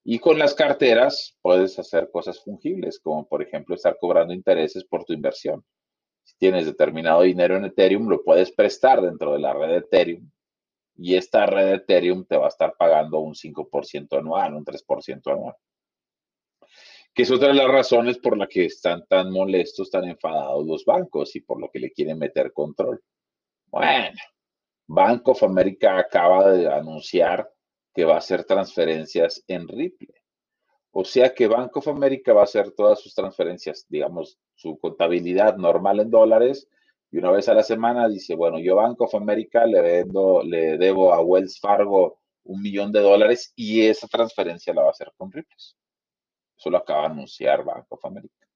Y 0.04 0.19
con 0.19 0.38
las 0.38 0.54
carteras 0.54 1.38
puedes 1.41 1.80
hacer 1.80 2.10
cosas 2.12 2.43
fungibles, 2.43 2.99
como 2.99 3.26
por 3.28 3.41
ejemplo 3.41 3.76
estar 3.76 3.97
cobrando 3.97 4.34
intereses 4.34 4.84
por 4.84 5.06
tu 5.06 5.13
inversión. 5.13 5.63
Si 6.23 6.36
tienes 6.38 6.65
determinado 6.65 7.21
dinero 7.21 7.56
en 7.56 7.65
Ethereum, 7.65 8.08
lo 8.10 8.23
puedes 8.23 8.52
prestar 8.52 9.02
dentro 9.02 9.34
de 9.34 9.39
la 9.39 9.54
red 9.54 9.69
de 9.69 9.78
Ethereum 9.78 10.30
y 10.95 11.15
esta 11.15 11.45
red 11.45 11.65
de 11.65 11.76
Ethereum 11.76 12.26
te 12.26 12.38
va 12.38 12.45
a 12.45 12.49
estar 12.49 12.76
pagando 12.78 13.19
un 13.19 13.34
5% 13.34 14.17
anual, 14.17 14.56
un 14.56 14.65
3% 14.65 15.32
anual. 15.32 15.56
Que 17.13 17.23
es 17.23 17.32
otra 17.32 17.49
de 17.49 17.54
las 17.54 17.67
razones 17.67 18.17
por 18.17 18.38
la 18.38 18.47
que 18.47 18.65
están 18.65 19.06
tan 19.08 19.32
molestos, 19.32 19.91
tan 19.91 20.06
enfadados 20.06 20.65
los 20.65 20.84
bancos 20.86 21.36
y 21.36 21.41
por 21.41 21.60
lo 21.60 21.69
que 21.69 21.80
le 21.80 21.91
quieren 21.91 22.17
meter 22.17 22.52
control. 22.54 23.02
Bueno, 23.67 24.17
Bank 24.88 25.28
of 25.28 25.43
America 25.43 25.97
acaba 25.97 26.52
de 26.52 26.67
anunciar 26.67 27.49
que 27.93 28.06
va 28.06 28.15
a 28.15 28.17
hacer 28.17 28.43
transferencias 28.45 29.43
en 29.47 29.67
Ripple. 29.67 30.13
O 30.91 31.04
sea 31.04 31.34
que 31.34 31.47
Bank 31.47 31.76
of 31.78 31.88
America 31.88 32.34
va 32.34 32.41
a 32.41 32.45
hacer 32.45 32.71
todas 32.71 32.99
sus 32.99 33.15
transferencias, 33.15 33.86
digamos, 33.89 34.39
su 34.56 34.78
contabilidad 34.80 35.58
normal 35.58 35.99
en 35.99 36.12
dólares 36.12 36.67
y 37.13 37.19
una 37.19 37.30
vez 37.30 37.47
a 37.47 37.54
la 37.54 37.62
semana 37.62 38.10
dice, 38.10 38.36
bueno, 38.36 38.58
yo 38.58 38.76
Bank 38.76 38.99
of 39.02 39.13
America 39.13 39.67
le, 39.67 39.82
vendo, 39.82 40.41
le 40.43 40.80
debo 40.80 41.13
a 41.13 41.21
Wells 41.21 41.60
Fargo 41.60 42.19
un 42.43 42.60
millón 42.60 42.91
de 42.91 43.02
dólares 43.02 43.54
y 43.56 43.86
esa 43.86 44.08
transferencia 44.08 44.73
la 44.73 44.82
va 44.82 44.88
a 44.88 44.91
hacer 44.91 45.12
con 45.15 45.32
Ripple. 45.32 45.56
Eso 46.63 46.69
lo 46.69 46.78
acaba 46.78 47.02
de 47.02 47.08
anunciar 47.08 47.65
Bank 47.65 47.88
of 47.89 48.06
America. 48.06 48.47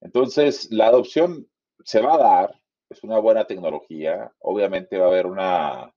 Entonces, 0.00 0.68
la 0.72 0.88
adopción 0.88 1.48
se 1.84 2.00
va 2.00 2.14
a 2.14 2.18
dar, 2.18 2.60
es 2.90 3.04
una 3.04 3.20
buena 3.20 3.46
tecnología, 3.46 4.32
obviamente 4.40 4.98
va 4.98 5.04
a 5.04 5.08
haber 5.08 5.26
una, 5.26 5.94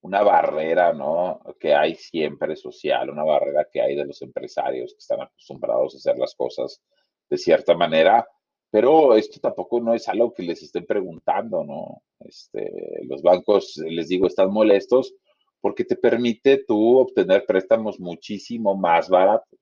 una 0.00 0.22
barrera, 0.22 0.94
¿no? 0.94 1.38
Que 1.60 1.74
hay 1.74 1.96
siempre 1.96 2.56
social, 2.56 3.10
una 3.10 3.24
barrera 3.24 3.68
que 3.70 3.82
hay 3.82 3.94
de 3.94 4.06
los 4.06 4.22
empresarios 4.22 4.94
que 4.94 5.00
están 5.00 5.20
acostumbrados 5.20 5.94
a 5.94 5.98
hacer 5.98 6.16
las 6.16 6.34
cosas 6.34 6.80
de 7.28 7.36
cierta 7.36 7.74
manera, 7.74 8.26
pero 8.70 9.16
esto 9.16 9.40
tampoco 9.40 9.82
no 9.82 9.92
es 9.92 10.08
algo 10.08 10.32
que 10.32 10.44
les 10.44 10.62
estén 10.62 10.86
preguntando, 10.86 11.62
¿no? 11.62 12.02
Este, 12.20 13.02
los 13.06 13.20
bancos, 13.20 13.76
les 13.86 14.08
digo, 14.08 14.28
están 14.28 14.50
molestos 14.50 15.14
porque 15.60 15.84
te 15.84 15.96
permite 15.96 16.64
tú 16.66 17.00
obtener 17.00 17.44
préstamos 17.44 18.00
muchísimo 18.00 18.74
más 18.74 19.10
baratos. 19.10 19.58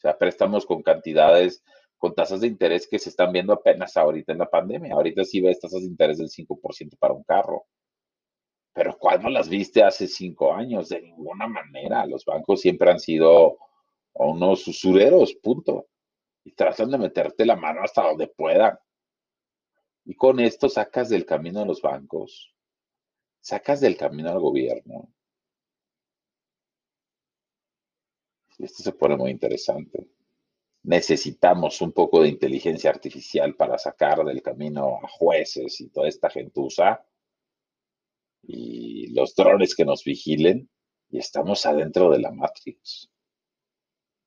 O 0.00 0.02
sea, 0.02 0.16
préstamos 0.16 0.64
con 0.64 0.82
cantidades, 0.82 1.62
con 1.98 2.14
tasas 2.14 2.40
de 2.40 2.46
interés 2.46 2.88
que 2.88 2.98
se 2.98 3.10
están 3.10 3.32
viendo 3.32 3.52
apenas 3.52 3.94
ahorita 3.98 4.32
en 4.32 4.38
la 4.38 4.48
pandemia. 4.48 4.94
Ahorita 4.94 5.24
sí 5.24 5.42
ves 5.42 5.60
tasas 5.60 5.82
de 5.82 5.88
interés 5.88 6.16
del 6.16 6.30
5% 6.30 6.96
para 6.98 7.12
un 7.12 7.22
carro. 7.22 7.66
Pero 8.72 8.96
¿cuándo 8.98 9.28
las 9.28 9.50
viste 9.50 9.82
hace 9.82 10.06
cinco 10.06 10.54
años? 10.54 10.88
De 10.88 11.02
ninguna 11.02 11.46
manera. 11.46 12.06
Los 12.06 12.24
bancos 12.24 12.62
siempre 12.62 12.90
han 12.90 12.98
sido 12.98 13.58
unos 14.14 14.66
usureros, 14.66 15.34
punto. 15.34 15.88
Y 16.44 16.52
tratan 16.52 16.90
de 16.90 16.96
meterte 16.96 17.44
la 17.44 17.56
mano 17.56 17.82
hasta 17.82 18.02
donde 18.02 18.28
puedan. 18.28 18.78
Y 20.06 20.14
con 20.14 20.40
esto 20.40 20.70
sacas 20.70 21.10
del 21.10 21.26
camino 21.26 21.60
a 21.60 21.66
los 21.66 21.82
bancos, 21.82 22.54
sacas 23.40 23.80
del 23.80 23.98
camino 23.98 24.30
al 24.30 24.40
gobierno. 24.40 25.12
Y 28.48 28.49
esto 28.64 28.82
se 28.82 28.92
pone 28.92 29.16
muy 29.16 29.30
interesante. 29.30 30.08
Necesitamos 30.82 31.80
un 31.80 31.92
poco 31.92 32.22
de 32.22 32.28
inteligencia 32.28 32.90
artificial 32.90 33.54
para 33.54 33.78
sacar 33.78 34.24
del 34.24 34.42
camino 34.42 34.98
a 35.02 35.08
jueces 35.08 35.80
y 35.80 35.88
toda 35.90 36.08
esta 36.08 36.30
gentuza 36.30 37.04
y 38.42 39.08
los 39.12 39.34
drones 39.34 39.74
que 39.74 39.84
nos 39.84 40.04
vigilen 40.04 40.68
y 41.10 41.18
estamos 41.18 41.66
adentro 41.66 42.10
de 42.10 42.20
la 42.20 42.30
Matrix. 42.30 43.10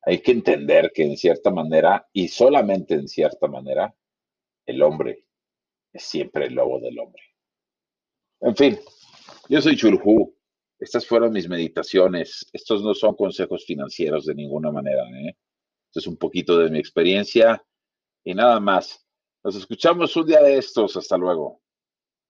Hay 0.06 0.22
que 0.22 0.32
entender 0.32 0.92
que 0.94 1.04
en 1.04 1.18
cierta 1.18 1.50
manera, 1.50 2.08
y 2.12 2.28
solamente 2.28 2.94
en 2.94 3.08
cierta 3.08 3.48
manera, 3.48 3.96
el 4.66 4.82
hombre 4.82 5.26
es 5.94 6.04
siempre 6.04 6.48
el 6.48 6.56
lobo 6.56 6.80
del 6.80 7.00
hombre. 7.00 7.24
En 8.42 8.56
fin, 8.56 8.80
yo 9.48 9.62
soy 9.62 9.78
Chulhu. 9.78 10.36
Estas 10.84 11.08
fueron 11.08 11.32
mis 11.32 11.48
meditaciones. 11.48 12.46
Estos 12.52 12.84
no 12.84 12.94
son 12.94 13.16
consejos 13.16 13.64
financieros 13.66 14.26
de 14.26 14.36
ninguna 14.36 14.70
manera. 14.70 15.04
¿eh? 15.12 15.38
Esto 15.86 16.02
es 16.02 16.08
un 16.08 16.18
poquito 16.18 16.58
de 16.58 16.70
mi 16.70 16.78
experiencia 16.78 17.64
y 18.22 18.34
nada 18.34 18.60
más. 18.60 19.08
Nos 19.46 19.56
escuchamos 19.56 20.14
un 20.18 20.26
día 20.26 20.42
de 20.42 20.58
estos. 20.58 20.98
Hasta 20.98 21.16
luego. 21.16 21.63